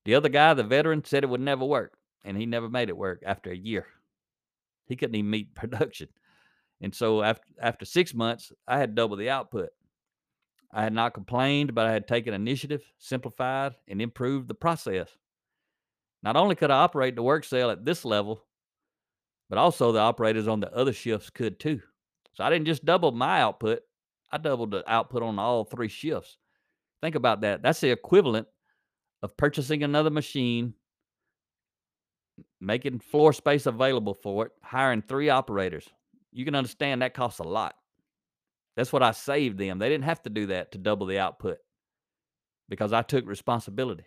The 0.05 0.15
other 0.15 0.29
guy, 0.29 0.55
the 0.55 0.63
veteran, 0.63 1.05
said 1.05 1.25
it 1.25 1.31
would 1.31 1.41
never 1.41 1.65
work, 1.65 1.97
and 2.25 2.37
he 2.37 2.47
never 2.47 2.69
made 2.69 2.89
it 2.89 2.97
work 2.97 3.23
after 3.25 3.51
a 3.51 3.57
year. 3.57 3.87
He 4.87 4.97
couldn't 4.97 5.15
even 5.15 5.31
meet 5.31 5.55
production. 5.55 6.09
And 6.81 6.95
so 6.95 7.23
after 7.23 7.47
after 7.61 7.85
six 7.85 8.13
months, 8.13 8.53
I 8.67 8.79
had 8.79 8.95
double 8.95 9.17
the 9.17 9.31
output. 9.31 9.71
I 10.73 10.83
had 10.83 10.93
not 10.93 11.15
complained, 11.15 11.75
but 11.75 11.87
I 11.87 11.93
had 11.93 12.09
taken 12.09 12.35
initiative, 12.35 12.83
simplified, 12.99 13.75
and 13.87 14.03
improved 14.03 14.49
the 14.49 14.55
process. 14.55 15.09
Not 16.23 16.37
only 16.37 16.57
could 16.57 16.71
I 16.71 16.79
operate 16.79 17.15
the 17.15 17.23
work 17.23 17.45
cell 17.45 17.71
at 17.71 17.85
this 17.85 18.05
level, 18.05 18.45
but 19.49 19.59
also 19.59 19.93
the 19.93 20.01
operators 20.01 20.49
on 20.49 20.61
the 20.61 20.75
other 20.75 20.93
shifts 20.93 21.31
could 21.31 21.61
too. 21.61 21.81
So 22.33 22.43
I 22.43 22.51
didn't 22.51 22.67
just 22.67 22.85
double 22.85 23.13
my 23.13 23.41
output, 23.41 23.81
I 24.33 24.39
doubled 24.39 24.73
the 24.73 24.91
output 24.91 25.23
on 25.23 25.39
all 25.39 25.65
three 25.65 25.89
shifts. 25.89 26.39
Think 27.01 27.15
about 27.15 27.43
that. 27.43 27.63
That's 27.63 27.81
the 27.81 27.91
equivalent 27.91 28.49
of 29.25 29.35
purchasing 29.39 29.83
another 29.83 30.11
machine, 30.11 30.75
making 32.61 32.99
floor 32.99 33.33
space 33.33 33.65
available 33.65 34.13
for 34.13 34.45
it, 34.45 34.53
hiring 34.63 35.01
three 35.01 35.31
operators. 35.31 35.89
You 36.31 36.45
can 36.45 36.55
understand 36.55 37.01
that 37.01 37.15
costs 37.15 37.41
a 37.41 37.45
lot. 37.45 37.75
That's 38.77 38.93
what 38.93 39.03
I 39.03 39.13
saved 39.13 39.57
them. 39.57 39.79
They 39.79 39.89
didn't 39.89 40.05
have 40.05 40.23
to 40.25 40.31
do 40.31 40.49
that 40.49 40.73
to 40.73 40.79
double 40.79 41.07
the 41.07 41.19
output 41.19 41.57
because 42.69 42.93
I 42.93 43.01
took 43.01 43.27
responsibility 43.27 44.05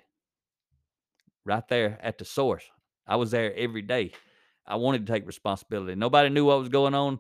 right 1.46 1.68
there 1.68 1.98
at 2.04 2.20
the 2.20 2.26
source. 2.26 2.70
I 3.08 3.16
was 3.16 3.32
there 3.32 3.56
every 3.56 3.82
day. 3.82 4.12
I 4.68 4.76
wanted 4.76 5.08
to 5.08 5.12
take 5.12 5.26
responsibility. 5.26 5.96
Nobody 5.96 6.30
knew 6.30 6.46
what 6.46 6.60
was 6.60 6.70
going 6.70 6.94
on 6.94 7.20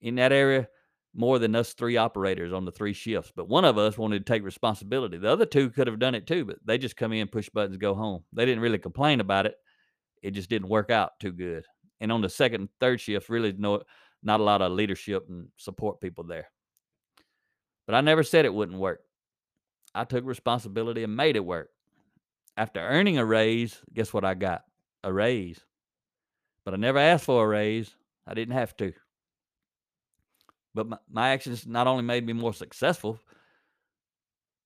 in 0.00 0.16
that 0.16 0.32
area 0.32 0.66
more 1.14 1.38
than 1.38 1.56
us 1.56 1.72
three 1.72 1.96
operators 1.96 2.52
on 2.52 2.64
the 2.64 2.72
three 2.72 2.92
shifts. 2.92 3.32
But 3.34 3.48
one 3.48 3.64
of 3.64 3.78
us 3.78 3.98
wanted 3.98 4.24
to 4.24 4.32
take 4.32 4.44
responsibility. 4.44 5.18
The 5.18 5.30
other 5.30 5.46
two 5.46 5.70
could 5.70 5.86
have 5.86 5.98
done 5.98 6.14
it 6.14 6.26
too, 6.26 6.44
but 6.44 6.58
they 6.64 6.78
just 6.78 6.96
come 6.96 7.12
in, 7.12 7.28
push 7.28 7.48
buttons, 7.48 7.76
go 7.76 7.94
home. 7.94 8.24
They 8.32 8.46
didn't 8.46 8.62
really 8.62 8.78
complain 8.78 9.20
about 9.20 9.46
it. 9.46 9.56
It 10.22 10.32
just 10.32 10.50
didn't 10.50 10.68
work 10.68 10.90
out 10.90 11.18
too 11.18 11.32
good. 11.32 11.64
And 12.00 12.12
on 12.12 12.20
the 12.20 12.28
second 12.28 12.60
and 12.62 12.70
third 12.78 13.00
shift, 13.00 13.28
really 13.28 13.52
no 13.52 13.82
not 14.22 14.40
a 14.40 14.44
lot 14.44 14.62
of 14.62 14.72
leadership 14.72 15.26
and 15.28 15.48
support 15.56 16.00
people 16.00 16.24
there. 16.24 16.50
But 17.86 17.94
I 17.94 18.02
never 18.02 18.22
said 18.22 18.44
it 18.44 18.54
wouldn't 18.54 18.78
work. 18.78 19.00
I 19.94 20.04
took 20.04 20.24
responsibility 20.24 21.02
and 21.02 21.16
made 21.16 21.36
it 21.36 21.44
work. 21.44 21.70
After 22.56 22.80
earning 22.80 23.18
a 23.18 23.24
raise, 23.24 23.78
guess 23.92 24.12
what 24.12 24.24
I 24.24 24.34
got? 24.34 24.62
A 25.02 25.12
raise. 25.12 25.58
But 26.64 26.74
I 26.74 26.76
never 26.76 26.98
asked 26.98 27.24
for 27.24 27.42
a 27.42 27.48
raise. 27.48 27.94
I 28.26 28.34
didn't 28.34 28.54
have 28.54 28.76
to. 28.76 28.92
But 30.74 30.88
my, 30.88 30.98
my 31.10 31.28
actions 31.30 31.66
not 31.66 31.86
only 31.86 32.02
made 32.02 32.26
me 32.26 32.32
more 32.32 32.54
successful, 32.54 33.18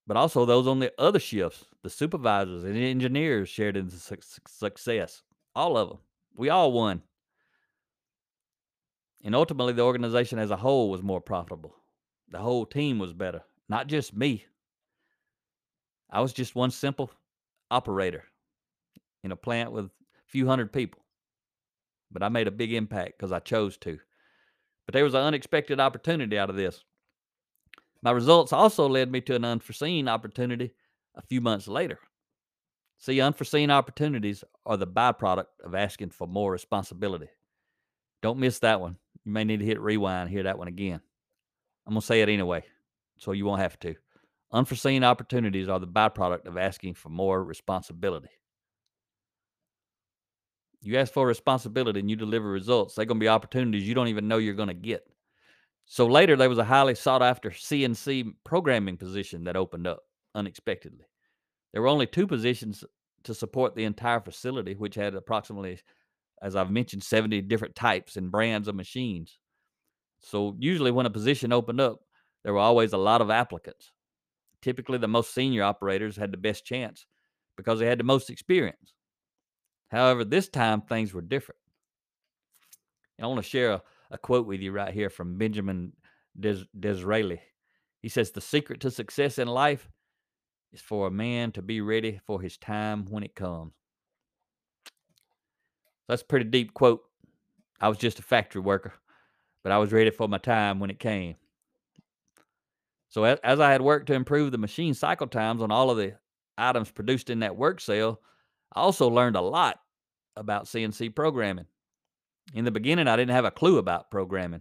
but 0.06 0.16
also 0.16 0.44
those 0.44 0.66
on 0.66 0.80
the 0.80 0.92
other 0.98 1.18
shifts, 1.18 1.64
the 1.82 1.90
supervisors 1.90 2.64
and 2.64 2.76
the 2.76 2.90
engineers 2.90 3.48
shared 3.48 3.76
in 3.76 3.88
the 3.88 3.96
su- 3.96 4.16
success. 4.46 5.22
All 5.54 5.76
of 5.76 5.88
them. 5.88 5.98
We 6.36 6.50
all 6.50 6.72
won. 6.72 7.02
And 9.24 9.34
ultimately, 9.34 9.72
the 9.72 9.82
organization 9.82 10.38
as 10.38 10.50
a 10.50 10.56
whole 10.56 10.90
was 10.90 11.02
more 11.02 11.20
profitable. 11.20 11.74
The 12.28 12.38
whole 12.38 12.66
team 12.66 12.98
was 12.98 13.14
better, 13.14 13.42
not 13.68 13.86
just 13.86 14.14
me. 14.14 14.44
I 16.10 16.20
was 16.20 16.32
just 16.32 16.54
one 16.54 16.70
simple 16.70 17.10
operator 17.70 18.24
in 19.22 19.32
a 19.32 19.36
plant 19.36 19.72
with 19.72 19.86
a 19.86 19.90
few 20.26 20.46
hundred 20.46 20.72
people. 20.72 21.00
But 22.10 22.22
I 22.22 22.28
made 22.28 22.46
a 22.46 22.52
big 22.52 22.72
impact 22.72 23.14
because 23.16 23.32
I 23.32 23.38
chose 23.38 23.78
to. 23.78 23.98
But 24.86 24.92
there 24.92 25.04
was 25.04 25.14
an 25.14 25.22
unexpected 25.22 25.80
opportunity 25.80 26.38
out 26.38 26.50
of 26.50 26.56
this. 26.56 26.84
My 28.02 28.10
results 28.10 28.52
also 28.52 28.88
led 28.88 29.10
me 29.10 29.20
to 29.22 29.34
an 29.34 29.44
unforeseen 29.44 30.08
opportunity 30.08 30.72
a 31.14 31.22
few 31.22 31.40
months 31.40 31.68
later. 31.68 31.98
See, 32.98 33.20
unforeseen 33.20 33.70
opportunities 33.70 34.44
are 34.66 34.76
the 34.76 34.86
byproduct 34.86 35.46
of 35.64 35.74
asking 35.74 36.10
for 36.10 36.26
more 36.26 36.52
responsibility. 36.52 37.28
Don't 38.22 38.38
miss 38.38 38.58
that 38.60 38.80
one. 38.80 38.96
You 39.24 39.32
may 39.32 39.44
need 39.44 39.60
to 39.60 39.66
hit 39.66 39.80
rewind 39.80 40.30
hear 40.30 40.42
that 40.44 40.58
one 40.58 40.68
again. 40.68 41.00
I'm 41.86 41.94
going 41.94 42.00
to 42.00 42.06
say 42.06 42.22
it 42.22 42.28
anyway, 42.28 42.64
so 43.18 43.32
you 43.32 43.44
won't 43.44 43.60
have 43.60 43.78
to. 43.80 43.94
Unforeseen 44.52 45.02
opportunities 45.02 45.68
are 45.68 45.80
the 45.80 45.86
byproduct 45.86 46.46
of 46.46 46.56
asking 46.56 46.94
for 46.94 47.08
more 47.08 47.42
responsibility. 47.42 48.30
You 50.84 50.98
ask 50.98 51.12
for 51.12 51.26
responsibility 51.26 52.00
and 52.00 52.10
you 52.10 52.16
deliver 52.16 52.48
results, 52.48 52.94
they're 52.94 53.06
going 53.06 53.18
to 53.18 53.24
be 53.24 53.28
opportunities 53.28 53.88
you 53.88 53.94
don't 53.94 54.08
even 54.08 54.28
know 54.28 54.36
you're 54.36 54.54
going 54.54 54.68
to 54.68 54.74
get. 54.74 55.06
So 55.86 56.06
later, 56.06 56.36
there 56.36 56.48
was 56.48 56.58
a 56.58 56.64
highly 56.64 56.94
sought 56.94 57.22
after 57.22 57.50
CNC 57.50 58.34
programming 58.44 58.96
position 58.96 59.44
that 59.44 59.56
opened 59.56 59.86
up 59.86 60.00
unexpectedly. 60.34 61.06
There 61.72 61.82
were 61.82 61.88
only 61.88 62.06
two 62.06 62.26
positions 62.26 62.84
to 63.24 63.34
support 63.34 63.74
the 63.74 63.84
entire 63.84 64.20
facility, 64.20 64.74
which 64.74 64.94
had 64.94 65.14
approximately, 65.14 65.80
as 66.42 66.54
I've 66.54 66.70
mentioned, 66.70 67.02
70 67.02 67.42
different 67.42 67.74
types 67.74 68.16
and 68.16 68.30
brands 68.30 68.68
of 68.68 68.74
machines. 68.74 69.38
So 70.20 70.54
usually, 70.58 70.90
when 70.90 71.06
a 71.06 71.10
position 71.10 71.52
opened 71.52 71.80
up, 71.80 72.00
there 72.44 72.52
were 72.52 72.60
always 72.60 72.92
a 72.92 72.98
lot 72.98 73.20
of 73.20 73.30
applicants. 73.30 73.92
Typically, 74.62 74.98
the 74.98 75.08
most 75.08 75.34
senior 75.34 75.62
operators 75.62 76.16
had 76.16 76.30
the 76.30 76.38
best 76.38 76.64
chance 76.64 77.06
because 77.56 77.78
they 77.78 77.86
had 77.86 77.98
the 77.98 78.04
most 78.04 78.30
experience. 78.30 78.94
However, 79.94 80.24
this 80.24 80.48
time 80.48 80.80
things 80.80 81.14
were 81.14 81.22
different. 81.22 81.60
I 83.22 83.28
want 83.28 83.40
to 83.40 83.48
share 83.48 83.74
a, 83.74 83.82
a 84.10 84.18
quote 84.18 84.44
with 84.44 84.60
you 84.60 84.72
right 84.72 84.92
here 84.92 85.08
from 85.08 85.38
Benjamin 85.38 85.92
Des- 86.38 86.66
Disraeli. 86.78 87.40
He 88.02 88.08
says, 88.08 88.32
The 88.32 88.40
secret 88.40 88.80
to 88.80 88.90
success 88.90 89.38
in 89.38 89.46
life 89.46 89.88
is 90.72 90.80
for 90.80 91.06
a 91.06 91.12
man 91.12 91.52
to 91.52 91.62
be 91.62 91.80
ready 91.80 92.20
for 92.26 92.42
his 92.42 92.58
time 92.58 93.06
when 93.08 93.22
it 93.22 93.36
comes. 93.36 93.72
That's 96.08 96.22
a 96.22 96.26
pretty 96.26 96.46
deep 96.46 96.74
quote. 96.74 97.02
I 97.80 97.88
was 97.88 97.98
just 97.98 98.18
a 98.18 98.22
factory 98.22 98.62
worker, 98.62 98.94
but 99.62 99.70
I 99.70 99.78
was 99.78 99.92
ready 99.92 100.10
for 100.10 100.26
my 100.26 100.38
time 100.38 100.80
when 100.80 100.90
it 100.90 100.98
came. 100.98 101.36
So, 103.10 103.22
as, 103.22 103.38
as 103.44 103.60
I 103.60 103.70
had 103.70 103.80
worked 103.80 104.08
to 104.08 104.14
improve 104.14 104.50
the 104.50 104.58
machine 104.58 104.92
cycle 104.92 105.28
times 105.28 105.62
on 105.62 105.70
all 105.70 105.88
of 105.88 105.98
the 105.98 106.14
items 106.58 106.90
produced 106.90 107.30
in 107.30 107.38
that 107.40 107.56
work 107.56 107.80
cell, 107.80 108.20
I 108.74 108.80
also 108.80 109.08
learned 109.08 109.36
a 109.36 109.40
lot 109.40 109.78
about 110.36 110.66
CNC 110.66 111.14
programming. 111.14 111.66
In 112.52 112.64
the 112.64 112.70
beginning, 112.70 113.08
I 113.08 113.16
didn't 113.16 113.34
have 113.34 113.44
a 113.44 113.50
clue 113.50 113.78
about 113.78 114.10
programming. 114.10 114.60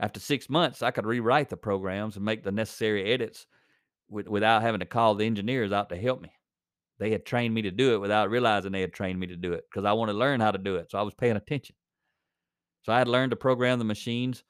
After 0.00 0.18
six 0.18 0.48
months, 0.48 0.82
I 0.82 0.90
could 0.90 1.06
rewrite 1.06 1.50
the 1.50 1.56
programs 1.56 2.16
and 2.16 2.24
make 2.24 2.42
the 2.42 2.52
necessary 2.52 3.12
edits 3.12 3.46
with, 4.08 4.28
without 4.28 4.62
having 4.62 4.80
to 4.80 4.86
call 4.86 5.14
the 5.14 5.26
engineers 5.26 5.72
out 5.72 5.88
to 5.90 5.96
help 5.96 6.20
me. 6.20 6.32
They 6.98 7.10
had 7.10 7.26
trained 7.26 7.54
me 7.54 7.62
to 7.62 7.70
do 7.70 7.94
it 7.94 8.00
without 8.00 8.30
realizing 8.30 8.72
they 8.72 8.80
had 8.80 8.92
trained 8.92 9.18
me 9.18 9.26
to 9.28 9.36
do 9.36 9.52
it 9.52 9.64
because 9.70 9.84
I 9.84 9.92
wanted 9.92 10.12
to 10.12 10.18
learn 10.18 10.40
how 10.40 10.50
to 10.50 10.58
do 10.58 10.76
it. 10.76 10.90
So 10.90 10.98
I 10.98 11.02
was 11.02 11.14
paying 11.14 11.36
attention. 11.36 11.76
So 12.82 12.92
I 12.92 12.98
had 12.98 13.08
learned 13.08 13.30
to 13.30 13.36
program 13.36 13.78
the 13.78 13.84
machines 13.84 14.44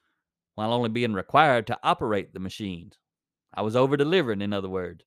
while 0.55 0.73
only 0.73 0.89
being 0.89 1.15
required 1.15 1.67
to 1.69 1.79
operate 1.83 2.33
the 2.33 2.41
machines. 2.41 2.99
I 3.55 3.63
was 3.63 3.77
over 3.77 3.97
delivering, 3.97 4.43
in 4.43 4.53
other 4.53 4.69
words. 4.69 5.05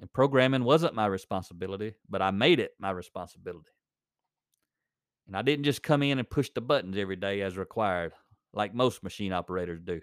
And 0.00 0.12
programming 0.12 0.64
wasn't 0.64 0.94
my 0.94 1.06
responsibility, 1.06 1.94
but 2.08 2.22
I 2.22 2.30
made 2.30 2.60
it 2.60 2.72
my 2.78 2.90
responsibility. 2.90 3.70
And 5.28 5.36
I 5.36 5.42
didn't 5.42 5.66
just 5.66 5.82
come 5.82 6.02
in 6.02 6.18
and 6.18 6.28
push 6.28 6.50
the 6.54 6.62
buttons 6.62 6.96
every 6.96 7.16
day 7.16 7.42
as 7.42 7.56
required, 7.56 8.12
like 8.54 8.74
most 8.74 9.04
machine 9.04 9.32
operators 9.32 9.78
do. 9.84 10.00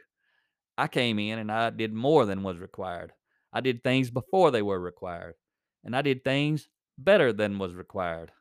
I 0.77 0.87
came 0.87 1.17
in 1.19 1.39
and 1.39 1.51
I 1.51 1.71
did 1.71 1.93
more 1.93 2.25
than 2.25 2.43
was 2.43 2.59
required. 2.59 3.11
I 3.51 3.61
did 3.61 3.83
things 3.83 4.11
before 4.11 4.51
they 4.51 4.61
were 4.61 4.79
required, 4.79 5.35
and 5.83 5.95
I 5.95 6.01
did 6.01 6.23
things 6.23 6.69
better 6.97 7.33
than 7.33 7.57
was 7.57 7.73
required. 7.73 8.31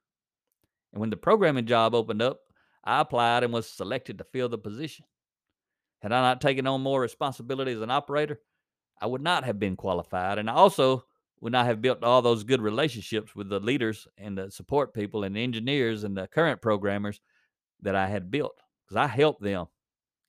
And 0.93 1.01
when 1.01 1.11
the 1.11 1.17
programming 1.17 1.67
job 1.67 1.95
opened 1.95 2.21
up, 2.21 2.41
I 2.85 3.01
applied 3.01 3.45
and 3.45 3.53
was 3.53 3.69
selected 3.69 4.19
to 4.19 4.25
fill 4.25 4.49
the 4.49 4.59
position. 4.59 5.07
Had 6.03 6.13
I 6.13 6.21
not 6.21 6.43
taken 6.43 6.67
on 6.67 6.83
more 6.83 7.01
responsibility 7.01 7.73
as 7.73 7.81
an 7.81 7.91
operator, 7.91 8.41
I 9.01 9.07
would 9.07 9.23
not 9.23 9.45
have 9.45 9.59
been 9.59 9.75
qualified. 9.75 10.39
And 10.39 10.51
I 10.51 10.53
also 10.53 11.07
would 11.45 11.53
not 11.53 11.67
have 11.67 11.83
built 11.83 12.03
all 12.03 12.23
those 12.23 12.43
good 12.43 12.63
relationships 12.63 13.37
with 13.37 13.51
the 13.51 13.61
leaders 13.61 14.09
and 14.17 14.39
the 14.39 14.51
support 14.51 14.95
people 14.95 15.25
and 15.25 15.37
the 15.37 15.45
engineers 15.45 16.03
and 16.03 16.17
the 16.17 16.27
current 16.27 16.63
programmers 16.63 17.21
that 17.83 17.95
I 17.95 18.07
had 18.07 18.31
built 18.31 18.59
because 18.83 18.97
I 18.97 19.07
helped 19.07 19.43
them 19.43 19.67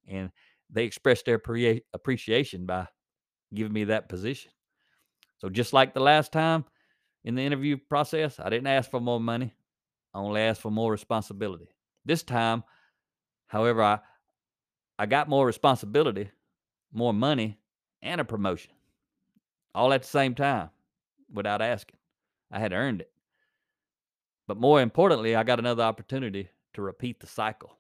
and 0.06 0.30
they 0.70 0.84
expressed 0.84 1.24
their 1.24 1.40
pre- 1.40 1.84
appreciation 1.94 2.66
by 2.66 2.90
giving 3.54 3.72
me 3.72 3.86
that 3.86 4.10
position. 4.10 4.52
So 5.38 5.48
just 5.48 5.72
like 5.72 5.94
the 5.94 6.02
last 6.02 6.34
time 6.34 6.66
in 7.24 7.36
the 7.36 7.44
interview 7.44 7.78
process, 7.78 8.38
I 8.38 8.50
didn't 8.50 8.68
ask 8.68 8.92
for 8.92 9.00
more 9.00 9.22
money. 9.22 9.56
I 10.14 10.20
only 10.20 10.42
asked 10.42 10.60
for 10.60 10.72
more 10.72 10.92
responsibility. 10.92 11.70
This 12.04 12.24
time, 12.24 12.66
however, 13.48 13.82
I 13.82 14.00
I 15.00 15.06
got 15.06 15.30
more 15.30 15.46
responsibility, 15.46 16.30
more 16.92 17.14
money, 17.14 17.58
and 18.02 18.20
a 18.20 18.26
promotion 18.26 18.74
all 19.74 19.94
at 19.94 20.02
the 20.02 20.08
same 20.08 20.36
time 20.36 20.70
without 21.32 21.62
asking. 21.62 21.98
I 22.52 22.60
had 22.60 22.74
earned 22.74 23.02
it. 23.02 23.12
But 24.48 24.58
more 24.58 24.82
importantly, 24.82 25.36
I 25.36 25.44
got 25.44 25.60
another 25.60 25.84
opportunity 25.84 26.50
to 26.74 26.82
repeat 26.82 27.20
the 27.20 27.28
cycle. 27.28 27.78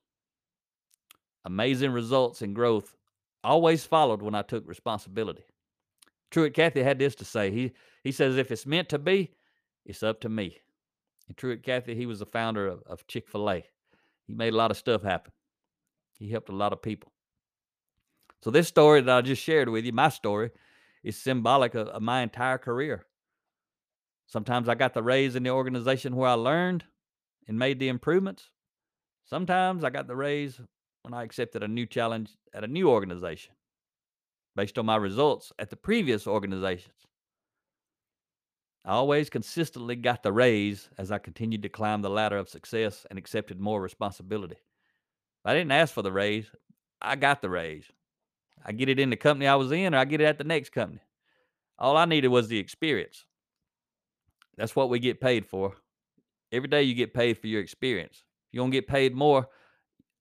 Amazing 1.45 1.91
results 1.91 2.41
and 2.41 2.55
growth 2.55 2.95
always 3.43 3.85
followed 3.85 4.21
when 4.21 4.33
I 4.33 4.41
took 4.41 4.67
responsibility. 4.67 5.43
Truett 6.31 6.55
Cathy 6.55 6.81
had 6.81 6.97
this 6.97 7.15
to 7.15 7.25
say. 7.25 7.51
He 7.51 7.73
he 8.03 8.11
says, 8.11 8.37
if 8.37 8.51
it's 8.51 8.65
meant 8.65 8.89
to 8.89 8.99
be, 8.99 9.31
it's 9.85 10.03
up 10.03 10.21
to 10.21 10.29
me. 10.29 10.57
And 11.27 11.37
Truett 11.37 11.63
Cathy, 11.63 11.95
he 11.95 12.05
was 12.05 12.19
the 12.19 12.25
founder 12.25 12.67
of, 12.67 12.83
of 12.85 13.07
Chick-fil-A. 13.07 13.63
He 14.27 14.33
made 14.33 14.53
a 14.53 14.57
lot 14.57 14.71
of 14.71 14.77
stuff 14.77 15.01
happen. 15.01 15.31
He 16.19 16.29
helped 16.29 16.49
a 16.49 16.55
lot 16.55 16.73
of 16.73 16.81
people. 16.81 17.11
So 18.43 18.51
this 18.51 18.67
story 18.67 19.01
that 19.01 19.17
I 19.17 19.21
just 19.21 19.41
shared 19.41 19.69
with 19.69 19.85
you, 19.85 19.91
my 19.91 20.09
story, 20.09 20.51
is 21.03 21.17
symbolic 21.17 21.73
of, 21.73 21.87
of 21.87 22.01
my 22.01 22.21
entire 22.21 22.59
career. 22.59 23.05
Sometimes 24.27 24.67
I 24.67 24.75
got 24.75 24.93
the 24.93 25.03
raise 25.03 25.35
in 25.35 25.43
the 25.43 25.51
organization 25.51 26.15
where 26.15 26.29
I 26.29 26.33
learned 26.33 26.83
and 27.47 27.59
made 27.59 27.79
the 27.79 27.87
improvements. 27.87 28.49
Sometimes 29.23 29.83
I 29.83 29.89
got 29.89 30.07
the 30.07 30.15
raise 30.15 30.59
when 31.03 31.13
I 31.13 31.23
accepted 31.23 31.63
a 31.63 31.67
new 31.67 31.85
challenge 31.85 32.31
at 32.53 32.63
a 32.63 32.67
new 32.67 32.89
organization 32.89 33.53
based 34.55 34.77
on 34.77 34.85
my 34.85 34.95
results 34.95 35.51
at 35.59 35.69
the 35.69 35.75
previous 35.75 36.25
organizations. 36.25 36.95
I 38.83 38.91
always 38.91 39.29
consistently 39.29 39.95
got 39.95 40.23
the 40.23 40.31
raise 40.31 40.89
as 40.97 41.11
I 41.11 41.17
continued 41.17 41.63
to 41.63 41.69
climb 41.69 42.01
the 42.01 42.09
ladder 42.09 42.37
of 42.37 42.49
success 42.49 43.05
and 43.09 43.17
accepted 43.17 43.59
more 43.59 43.81
responsibility. 43.81 44.57
I 45.43 45.53
didn't 45.53 45.71
ask 45.71 45.93
for 45.93 46.01
the 46.01 46.11
raise, 46.11 46.51
I 47.01 47.15
got 47.15 47.41
the 47.41 47.49
raise. 47.49 47.85
I 48.63 48.71
get 48.71 48.89
it 48.89 48.99
in 48.99 49.09
the 49.09 49.15
company 49.15 49.47
I 49.47 49.55
was 49.55 49.71
in, 49.71 49.93
or 49.93 49.97
I 49.97 50.05
get 50.05 50.21
it 50.21 50.25
at 50.25 50.37
the 50.37 50.43
next 50.43 50.71
company. 50.71 51.01
All 51.77 51.97
I 51.97 52.05
needed 52.05 52.29
was 52.29 52.47
the 52.47 52.57
experience. 52.57 53.25
That's 54.57 54.75
what 54.75 54.89
we 54.89 54.99
get 54.99 55.21
paid 55.21 55.45
for. 55.45 55.75
Every 56.51 56.69
day 56.69 56.83
you 56.83 56.93
get 56.93 57.13
paid 57.13 57.37
for 57.37 57.47
your 57.47 57.61
experience. 57.61 58.23
If 58.49 58.53
you 58.53 58.61
don't 58.61 58.69
get 58.69 58.87
paid 58.87 59.13
more, 59.13 59.47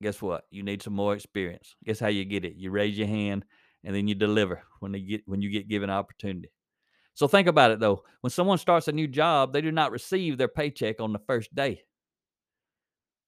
guess 0.02 0.20
what? 0.20 0.44
You 0.50 0.62
need 0.62 0.82
some 0.82 0.94
more 0.94 1.14
experience. 1.14 1.76
Guess 1.84 2.00
how 2.00 2.08
you 2.08 2.24
get 2.24 2.44
it? 2.44 2.56
You 2.56 2.70
raise 2.70 2.98
your 2.98 3.06
hand 3.06 3.44
and 3.84 3.94
then 3.94 4.08
you 4.08 4.14
deliver 4.14 4.62
when 4.80 4.92
they 4.92 5.00
get 5.00 5.22
when 5.26 5.42
you 5.42 5.50
get 5.50 5.68
given 5.68 5.90
an 5.90 5.96
opportunity. 5.96 6.50
So 7.14 7.28
think 7.28 7.46
about 7.46 7.70
it 7.70 7.78
though. 7.78 8.02
When 8.22 8.30
someone 8.30 8.58
starts 8.58 8.88
a 8.88 8.92
new 8.92 9.06
job, 9.06 9.52
they 9.52 9.60
do 9.60 9.70
not 9.70 9.92
receive 9.92 10.36
their 10.36 10.48
paycheck 10.48 11.00
on 11.00 11.12
the 11.12 11.20
first 11.20 11.54
day. 11.54 11.82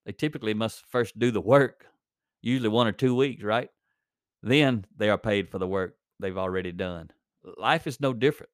They 0.04 0.12
typically 0.12 0.54
must 0.54 0.84
first 0.90 1.18
do 1.18 1.30
the 1.30 1.40
work, 1.40 1.86
usually 2.40 2.68
one 2.68 2.86
or 2.86 2.92
two 2.92 3.14
weeks, 3.14 3.42
right? 3.42 3.68
Then 4.42 4.86
they 4.96 5.10
are 5.10 5.18
paid 5.18 5.48
for 5.48 5.58
the 5.58 5.66
work 5.66 5.96
they've 6.20 6.36
already 6.36 6.72
done. 6.72 7.10
Life 7.58 7.86
is 7.86 8.00
no 8.00 8.12
different. 8.12 8.50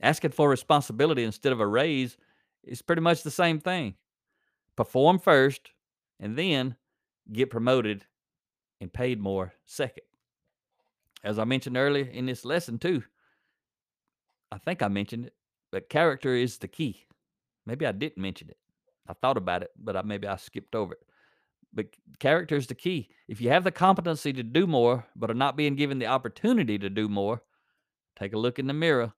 Asking 0.00 0.30
for 0.30 0.48
responsibility 0.48 1.24
instead 1.24 1.52
of 1.52 1.60
a 1.60 1.66
raise 1.66 2.16
is 2.62 2.82
pretty 2.82 3.02
much 3.02 3.22
the 3.22 3.30
same 3.30 3.58
thing. 3.58 3.94
Perform 4.76 5.18
first 5.18 5.72
and 6.20 6.36
then 6.36 6.76
get 7.32 7.50
promoted 7.50 8.04
and 8.80 8.92
paid 8.92 9.20
more 9.20 9.54
second. 9.64 10.04
As 11.24 11.38
I 11.38 11.44
mentioned 11.44 11.76
earlier 11.76 12.04
in 12.04 12.26
this 12.26 12.44
lesson, 12.44 12.78
too, 12.78 13.02
I 14.52 14.58
think 14.58 14.82
I 14.82 14.88
mentioned 14.88 15.26
it, 15.26 15.34
but 15.72 15.88
character 15.88 16.34
is 16.34 16.58
the 16.58 16.68
key. 16.68 17.04
Maybe 17.66 17.86
I 17.86 17.92
didn't 17.92 18.18
mention 18.18 18.48
it. 18.48 18.56
I 19.08 19.14
thought 19.14 19.36
about 19.36 19.62
it, 19.62 19.70
but 19.76 19.96
I, 19.96 20.02
maybe 20.02 20.28
I 20.28 20.36
skipped 20.36 20.74
over 20.74 20.92
it. 20.92 21.02
But 21.72 21.86
character 22.18 22.56
is 22.56 22.66
the 22.66 22.74
key. 22.74 23.10
If 23.26 23.40
you 23.40 23.50
have 23.50 23.64
the 23.64 23.70
competency 23.70 24.32
to 24.32 24.42
do 24.42 24.66
more, 24.66 25.06
but 25.16 25.30
are 25.30 25.34
not 25.34 25.56
being 25.56 25.76
given 25.76 25.98
the 25.98 26.06
opportunity 26.06 26.78
to 26.78 26.88
do 26.88 27.08
more, 27.08 27.42
take 28.18 28.32
a 28.32 28.38
look 28.38 28.58
in 28.58 28.66
the 28.66 28.72
mirror. 28.72 29.12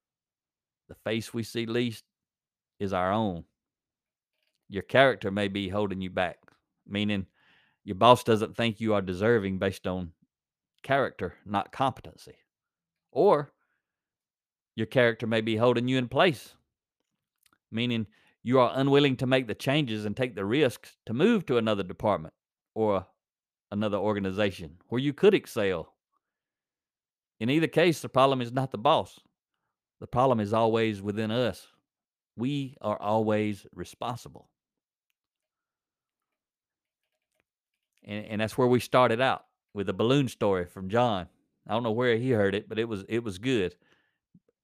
The 0.90 0.96
face 0.96 1.33
we 1.33 1.44
see 1.44 1.66
least 1.66 2.03
is 2.81 2.92
our 2.92 3.12
own. 3.12 3.44
Your 4.68 4.83
character 4.83 5.31
may 5.31 5.46
be 5.46 5.68
holding 5.68 6.00
you 6.00 6.11
back, 6.11 6.38
meaning 6.85 7.26
your 7.85 7.94
boss 7.94 8.24
doesn't 8.24 8.57
think 8.57 8.81
you 8.81 8.92
are 8.94 9.00
deserving 9.00 9.61
based 9.61 9.87
on 9.87 10.11
character, 10.83 11.37
not 11.46 11.70
competency. 11.70 12.35
Or 13.12 13.53
your 14.74 14.88
character 14.88 15.29
may 15.29 15.40
be 15.40 15.57
holding 15.57 15.87
you 15.87 15.96
in 15.96 16.09
place, 16.09 16.55
meaning 17.70 18.09
you 18.42 18.59
are 18.59 18.72
unwilling 18.74 19.16
to 19.18 19.29
make 19.29 19.46
the 19.46 19.55
changes 19.55 20.05
and 20.05 20.16
take 20.16 20.35
the 20.35 20.44
risks 20.44 20.96
to 21.07 21.14
move 21.14 21.46
to 21.46 21.57
another 21.57 21.85
department 21.85 22.35
or 22.74 23.07
another 23.70 23.98
organization 23.98 24.79
where 24.88 25.00
you 25.00 25.12
could 25.12 25.35
excel. 25.35 25.94
In 27.38 27.48
either 27.48 27.68
case, 27.68 28.00
the 28.00 28.09
problem 28.09 28.40
is 28.40 28.50
not 28.50 28.72
the 28.72 28.79
boss. 28.79 29.20
The 30.01 30.07
problem 30.07 30.41
is 30.41 30.53
always 30.53 31.03
within 31.03 31.31
us. 31.31 31.67
We 32.37 32.77
are 32.81 33.01
always 33.01 33.67
responsible. 33.75 34.49
And, 38.05 38.25
and 38.27 38.41
that's 38.41 38.57
where 38.57 38.67
we 38.67 38.81
started 38.81 39.21
out 39.21 39.45
with 39.75 39.87
the 39.87 39.93
balloon 39.93 40.29
story 40.29 40.67
from 40.67 40.89
John. 40.89 41.29
I 41.69 41.73
don't 41.73 41.83
know 41.83 41.91
where 41.91 42.17
he 42.17 42.31
heard 42.31 42.55
it, 42.55 42.69
but 42.69 42.79
it 42.79 42.89
was 42.89 43.05
it 43.09 43.23
was 43.23 43.39
good. 43.39 43.77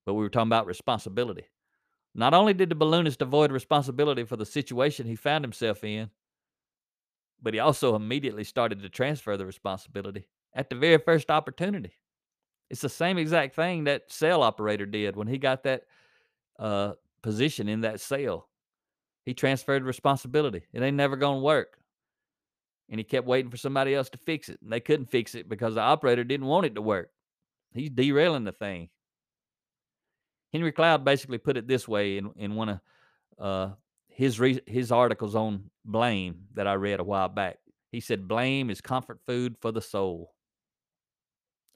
But 0.05 0.15
we 0.15 0.23
were 0.23 0.29
talking 0.29 0.49
about 0.49 0.65
responsibility. 0.65 1.45
Not 2.15 2.33
only 2.33 2.53
did 2.53 2.69
the 2.69 2.75
balloonist 2.75 3.21
avoid 3.21 3.51
responsibility 3.51 4.23
for 4.23 4.35
the 4.35 4.45
situation 4.45 5.05
he 5.05 5.15
found 5.15 5.43
himself 5.43 5.83
in, 5.83 6.09
but 7.41 7.53
he 7.53 7.59
also 7.59 7.95
immediately 7.95 8.43
started 8.43 8.81
to 8.81 8.89
transfer 8.89 9.37
the 9.37 9.45
responsibility 9.45 10.27
at 10.53 10.69
the 10.69 10.75
very 10.75 10.97
first 10.97 11.29
opportunity. 11.29 11.93
It's 12.69 12.81
the 12.81 12.89
same 12.89 13.17
exact 13.17 13.55
thing 13.55 13.85
that 13.85 14.11
cell 14.11 14.43
operator 14.43 14.85
did 14.85 15.15
when 15.15 15.27
he 15.27 15.37
got 15.37 15.63
that 15.63 15.83
uh, 16.59 16.93
position 17.21 17.69
in 17.69 17.81
that 17.81 17.99
cell. 17.99 18.49
He 19.25 19.33
transferred 19.33 19.83
responsibility. 19.83 20.63
It 20.73 20.81
ain't 20.81 20.97
never 20.97 21.15
going 21.15 21.39
to 21.39 21.43
work 21.43 21.77
and 22.89 22.99
he 22.99 23.03
kept 23.03 23.27
waiting 23.27 23.51
for 23.51 23.57
somebody 23.57 23.93
else 23.93 24.09
to 24.09 24.17
fix 24.17 24.49
it. 24.49 24.59
And 24.61 24.71
they 24.71 24.79
couldn't 24.79 25.07
fix 25.09 25.35
it 25.35 25.49
because 25.49 25.75
the 25.75 25.81
operator 25.81 26.23
didn't 26.23 26.47
want 26.47 26.65
it 26.65 26.75
to 26.75 26.81
work. 26.81 27.09
He's 27.73 27.89
derailing 27.89 28.45
the 28.45 28.51
thing. 28.51 28.89
Henry 30.53 30.71
Cloud 30.71 31.03
basically 31.03 31.37
put 31.37 31.57
it 31.57 31.67
this 31.67 31.87
way 31.87 32.17
in, 32.17 32.31
in 32.37 32.55
one 32.55 32.69
of 32.69 32.79
uh, 33.37 33.69
his 34.07 34.39
re- 34.39 34.61
his 34.65 34.91
articles 34.91 35.35
on 35.35 35.69
blame 35.83 36.45
that 36.53 36.67
I 36.67 36.73
read 36.75 36.99
a 36.99 37.03
while 37.03 37.27
back. 37.27 37.57
He 37.91 37.99
said, 37.99 38.27
"Blame 38.27 38.69
is 38.69 38.79
comfort 38.79 39.19
food 39.27 39.57
for 39.61 39.71
the 39.71 39.81
soul." 39.81 40.33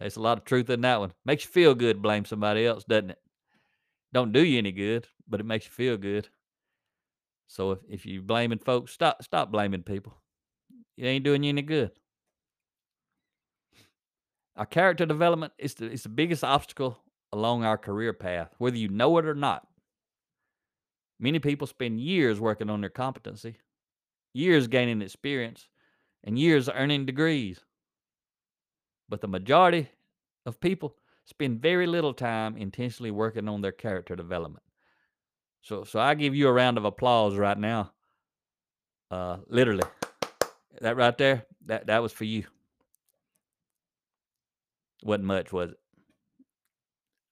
There's 0.01 0.17
a 0.17 0.21
lot 0.21 0.39
of 0.39 0.45
truth 0.45 0.69
in 0.71 0.81
that 0.81 0.99
one. 0.99 1.13
Makes 1.25 1.45
you 1.45 1.51
feel 1.51 1.75
good. 1.75 2.01
Blame 2.01 2.25
somebody 2.25 2.65
else, 2.65 2.83
doesn't 2.83 3.11
it? 3.11 3.19
Don't 4.11 4.33
do 4.33 4.43
you 4.43 4.57
any 4.57 4.71
good, 4.71 5.07
but 5.29 5.39
it 5.39 5.45
makes 5.45 5.65
you 5.65 5.71
feel 5.71 5.95
good. 5.95 6.27
So 7.47 7.71
if, 7.71 7.79
if 7.87 8.05
you're 8.07 8.23
blaming 8.23 8.57
folks, 8.57 8.91
stop 8.91 9.23
stop 9.23 9.51
blaming 9.51 9.83
people. 9.83 10.13
It 10.97 11.05
ain't 11.05 11.23
doing 11.23 11.43
you 11.43 11.49
any 11.49 11.61
good. 11.61 11.91
Our 14.55 14.65
character 14.65 15.05
development 15.05 15.53
is 15.59 15.75
the, 15.75 15.91
is 15.91 16.03
the 16.03 16.09
biggest 16.09 16.43
obstacle 16.43 16.97
along 17.31 17.63
our 17.63 17.77
career 17.77 18.11
path, 18.11 18.53
whether 18.57 18.77
you 18.77 18.89
know 18.89 19.17
it 19.19 19.25
or 19.25 19.35
not. 19.35 19.67
Many 21.19 21.37
people 21.37 21.67
spend 21.67 21.99
years 21.99 22.39
working 22.39 22.71
on 22.71 22.81
their 22.81 22.89
competency, 22.89 23.57
years 24.33 24.67
gaining 24.67 25.03
experience, 25.03 25.67
and 26.23 26.39
years 26.39 26.69
earning 26.69 27.05
degrees. 27.05 27.59
But 29.11 29.19
the 29.19 29.27
majority 29.27 29.89
of 30.45 30.61
people 30.61 30.95
spend 31.25 31.61
very 31.61 31.85
little 31.85 32.13
time 32.13 32.55
intentionally 32.55 33.11
working 33.11 33.49
on 33.49 33.59
their 33.59 33.73
character 33.73 34.15
development. 34.15 34.63
So, 35.61 35.83
so 35.83 35.99
I 35.99 36.15
give 36.15 36.33
you 36.33 36.47
a 36.47 36.53
round 36.53 36.77
of 36.77 36.85
applause 36.85 37.35
right 37.35 37.57
now. 37.57 37.91
Uh, 39.11 39.39
literally. 39.49 39.83
That 40.79 40.95
right 40.95 41.15
there, 41.17 41.45
that 41.65 41.87
that 41.87 42.01
was 42.01 42.13
for 42.13 42.23
you. 42.23 42.45
Wasn't 45.03 45.25
much, 45.25 45.51
was 45.51 45.71
it? 45.71 45.79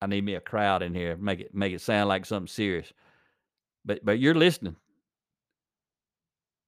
I 0.02 0.08
need 0.08 0.26
me 0.26 0.36
a 0.36 0.42
crowd 0.42 0.84
in 0.84 0.94
here. 0.94 1.16
Make 1.16 1.40
it 1.40 1.56
make 1.56 1.74
it 1.74 1.80
sound 1.80 2.10
like 2.10 2.26
something 2.26 2.48
serious. 2.48 2.92
But 3.86 4.04
but 4.04 4.20
you're 4.20 4.36
listening. 4.36 4.76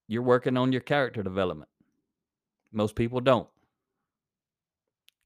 You're 0.08 0.22
working 0.22 0.56
on 0.56 0.72
your 0.72 0.80
character 0.80 1.22
development. 1.22 1.70
Most 2.72 2.96
people 2.96 3.20
don't. 3.20 3.48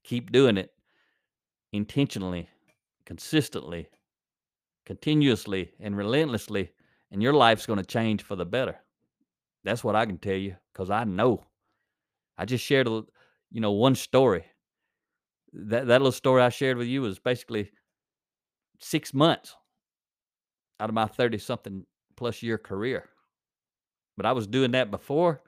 Keep 0.07 0.31
doing 0.31 0.55
it 0.55 0.71
intentionally, 1.73 2.47
consistently, 3.05 3.89
continuously, 4.85 5.73
and 5.81 5.97
relentlessly, 5.97 6.71
and 7.11 7.21
your 7.21 7.33
life's 7.33 7.65
going 7.65 7.77
to 7.77 7.85
change 7.85 8.23
for 8.23 8.37
the 8.37 8.45
better. 8.45 8.77
That's 9.65 9.83
what 9.83 9.97
I 9.97 10.05
can 10.05 10.17
tell 10.17 10.37
you 10.37 10.55
because 10.71 10.89
I 10.89 11.03
know. 11.03 11.43
I 12.37 12.45
just 12.45 12.63
shared, 12.63 12.87
a, 12.87 13.03
you 13.51 13.59
know, 13.59 13.73
one 13.73 13.95
story. 13.95 14.45
That 15.51 15.87
that 15.87 16.01
little 16.01 16.13
story 16.13 16.41
I 16.41 16.49
shared 16.49 16.77
with 16.77 16.87
you 16.87 17.01
was 17.01 17.19
basically 17.19 17.69
six 18.79 19.13
months 19.13 19.57
out 20.79 20.87
of 20.87 20.95
my 20.95 21.07
thirty 21.07 21.37
something 21.37 21.85
plus 22.15 22.41
year 22.41 22.57
career. 22.57 23.09
But 24.15 24.25
I 24.25 24.31
was 24.31 24.47
doing 24.47 24.71
that 24.71 24.89
before, 24.89 25.41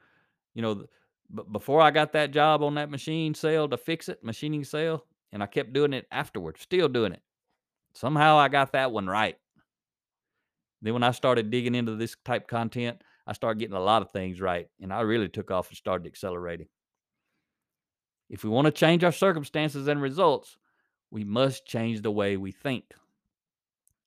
you 0.53 0.61
know, 0.61 0.85
but 1.29 1.51
before 1.51 1.81
I 1.81 1.91
got 1.91 2.13
that 2.13 2.31
job 2.31 2.63
on 2.63 2.75
that 2.75 2.89
machine 2.89 3.33
sale 3.33 3.67
to 3.69 3.77
fix 3.77 4.09
it, 4.09 4.23
machining 4.23 4.63
sale, 4.63 5.05
and 5.31 5.43
I 5.43 5.45
kept 5.45 5.73
doing 5.73 5.93
it 5.93 6.07
afterwards, 6.11 6.61
still 6.61 6.87
doing 6.87 7.13
it. 7.13 7.21
Somehow 7.93 8.37
I 8.37 8.47
got 8.47 8.71
that 8.73 8.91
one 8.91 9.07
right. 9.07 9.37
Then 10.81 10.93
when 10.93 11.03
I 11.03 11.11
started 11.11 11.51
digging 11.51 11.75
into 11.75 11.95
this 11.95 12.15
type 12.25 12.47
content, 12.47 13.01
I 13.27 13.33
started 13.33 13.59
getting 13.59 13.75
a 13.75 13.81
lot 13.81 14.01
of 14.01 14.11
things 14.11 14.41
right, 14.41 14.67
and 14.81 14.91
I 14.91 15.01
really 15.01 15.27
took 15.27 15.51
off 15.51 15.69
and 15.69 15.77
started 15.77 16.07
accelerating. 16.07 16.67
If 18.29 18.43
we 18.43 18.49
want 18.49 18.65
to 18.65 18.71
change 18.71 19.03
our 19.03 19.11
circumstances 19.11 19.87
and 19.87 20.01
results, 20.01 20.57
we 21.11 21.23
must 21.23 21.65
change 21.65 22.01
the 22.01 22.11
way 22.11 22.37
we 22.37 22.51
think. 22.51 22.85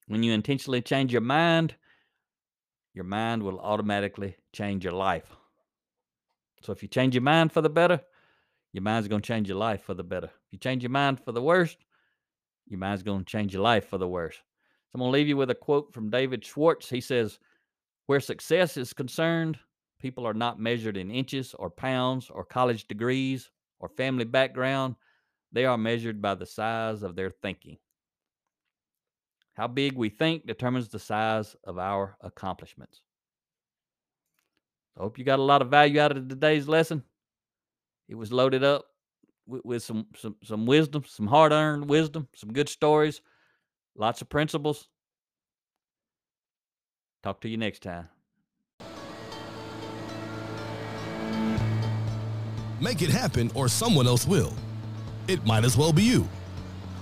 When 0.07 0.23
you 0.23 0.33
intentionally 0.33 0.81
change 0.81 1.13
your 1.13 1.21
mind, 1.23 1.75
your 2.95 3.05
mind 3.05 3.43
will 3.43 3.61
automatically 3.61 4.37
change 4.53 4.85
your 4.85 4.93
life. 4.93 5.37
So 6.63 6.73
if 6.73 6.83
you 6.83 6.89
change 6.89 7.15
your 7.15 7.23
mind 7.23 7.53
for 7.53 7.61
the 7.61 7.71
better, 7.71 8.01
your 8.73 8.83
mind's 8.83 9.09
going 9.09 9.23
to 9.23 9.27
change 9.27 9.49
your 9.49 9.59
life 9.59 9.83
for 9.83 9.95
the 9.95 10.05
better. 10.05 10.29
If 10.29 10.53
you 10.53 10.59
change 10.59 10.83
your 10.83 10.91
mind 10.91 11.21
for 11.25 11.33
the 11.33 11.43
worst, 11.43 11.79
your 12.69 12.79
mind's 12.79 13.03
going 13.03 13.25
to 13.25 13.31
change 13.31 13.53
your 13.53 13.63
life 13.63 13.89
for 13.89 13.99
the 13.99 14.09
worst. 14.09 14.39
So 14.39 14.95
I'm 14.95 15.01
going 15.01 15.13
to 15.13 15.13
leave 15.13 15.29
you 15.29 15.37
with 15.37 15.51
a 15.51 15.55
quote 15.55 15.93
from 15.93 16.11
David 16.11 16.45
Schwartz. 16.45 16.89
He 16.89 17.01
says, 17.01 17.39
where 18.07 18.21
success 18.21 18.77
is 18.77 18.93
concerned, 18.93 19.59
people 20.01 20.27
are 20.27 20.35
not 20.35 20.59
measured 20.59 20.97
in 20.97 21.11
inches 21.11 21.55
or 21.59 21.71
pounds 21.71 22.31
or 22.31 22.45
college 22.45 22.87
degrees 22.89 23.51
or 23.79 23.89
family 23.89 24.25
background. 24.25 24.97
They 25.53 25.67
are 25.67 25.79
measured 25.79 26.23
by 26.23 26.35
the 26.35 26.47
size 26.47 27.03
of 27.03 27.15
their 27.15 27.31
thinking. 27.31 27.79
How 29.55 29.69
big 29.69 29.95
we 29.95 30.09
think 30.09 30.47
determines 30.47 30.89
the 30.89 30.99
size 30.99 31.55
of 31.65 31.79
our 31.79 32.17
accomplishments. 32.23 33.03
I 34.97 35.03
hope 35.03 35.19
you 35.19 35.25
got 35.25 35.39
a 35.39 35.43
lot 35.43 35.63
of 35.63 35.69
value 35.69 36.01
out 36.01 36.17
of 36.17 36.29
today's 36.29 36.69
lesson. 36.69 37.03
It 38.09 38.15
was 38.15 38.33
loaded 38.33 38.63
up 38.63 38.87
with, 39.47 39.65
with 39.65 39.83
some, 39.83 40.07
some 40.17 40.37
some 40.45 40.67
wisdom, 40.67 41.05
some 41.07 41.27
hard-earned 41.27 41.89
wisdom, 41.89 42.29
some 42.35 42.53
good 42.53 42.69
stories, 42.69 43.21
lots 43.97 44.21
of 44.21 44.29
principles. 44.29 44.89
Talk 47.23 47.41
to 47.43 47.49
you 47.49 47.57
next 47.57 47.83
time. 47.83 48.09
Make 52.81 53.01
it 53.01 53.11
happen 53.11 53.51
or 53.55 53.69
someone 53.69 54.09
else 54.09 54.27
will. 54.27 54.53
It 55.29 55.47
might 55.47 55.65
as 55.65 55.77
well 55.77 55.93
be 55.93 56.03
you. 56.03 56.29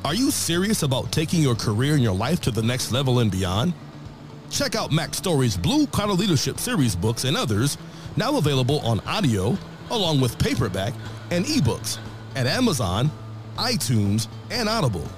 Are 0.05 0.14
you 0.14 0.31
serious 0.31 0.83
about 0.83 1.11
taking 1.11 1.40
your 1.42 1.55
career 1.55 1.94
and 1.94 2.03
your 2.03 2.14
life 2.14 2.40
to 2.42 2.50
the 2.50 2.62
next 2.62 2.92
level 2.92 3.20
and 3.20 3.31
beyond? 3.31 3.72
Check 4.51 4.75
out 4.75 4.93
Mack 4.93 5.15
Story's 5.15 5.57
Blue 5.57 5.87
Collar 5.87 6.15
Leadership 6.15 6.59
Series 6.59 6.95
books 6.97 7.25
and 7.25 7.37
others, 7.37 7.79
now 8.17 8.37
available 8.37 8.81
on 8.81 9.01
audio, 9.07 9.57
along 9.91 10.21
with 10.21 10.39
paperback 10.39 10.93
and 11.31 11.45
ebooks 11.45 11.99
at 12.35 12.47
Amazon, 12.47 13.11
iTunes, 13.57 14.29
and 14.51 14.69
Audible. 14.69 15.09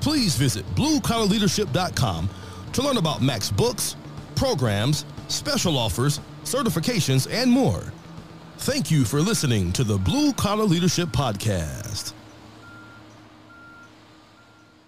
Please 0.00 0.36
visit 0.36 0.64
bluecollarleadership.com 0.74 2.30
to 2.72 2.82
learn 2.82 2.96
about 2.96 3.20
Mack's 3.20 3.50
books, 3.50 3.96
programs, 4.34 5.04
special 5.28 5.76
offers, 5.76 6.20
certifications, 6.44 7.28
and 7.30 7.50
more. 7.50 7.92
Thank 8.58 8.90
you 8.90 9.04
for 9.04 9.20
listening 9.20 9.72
to 9.72 9.84
the 9.84 9.98
Blue 9.98 10.32
Collar 10.32 10.64
Leadership 10.64 11.08
Podcast. 11.08 12.12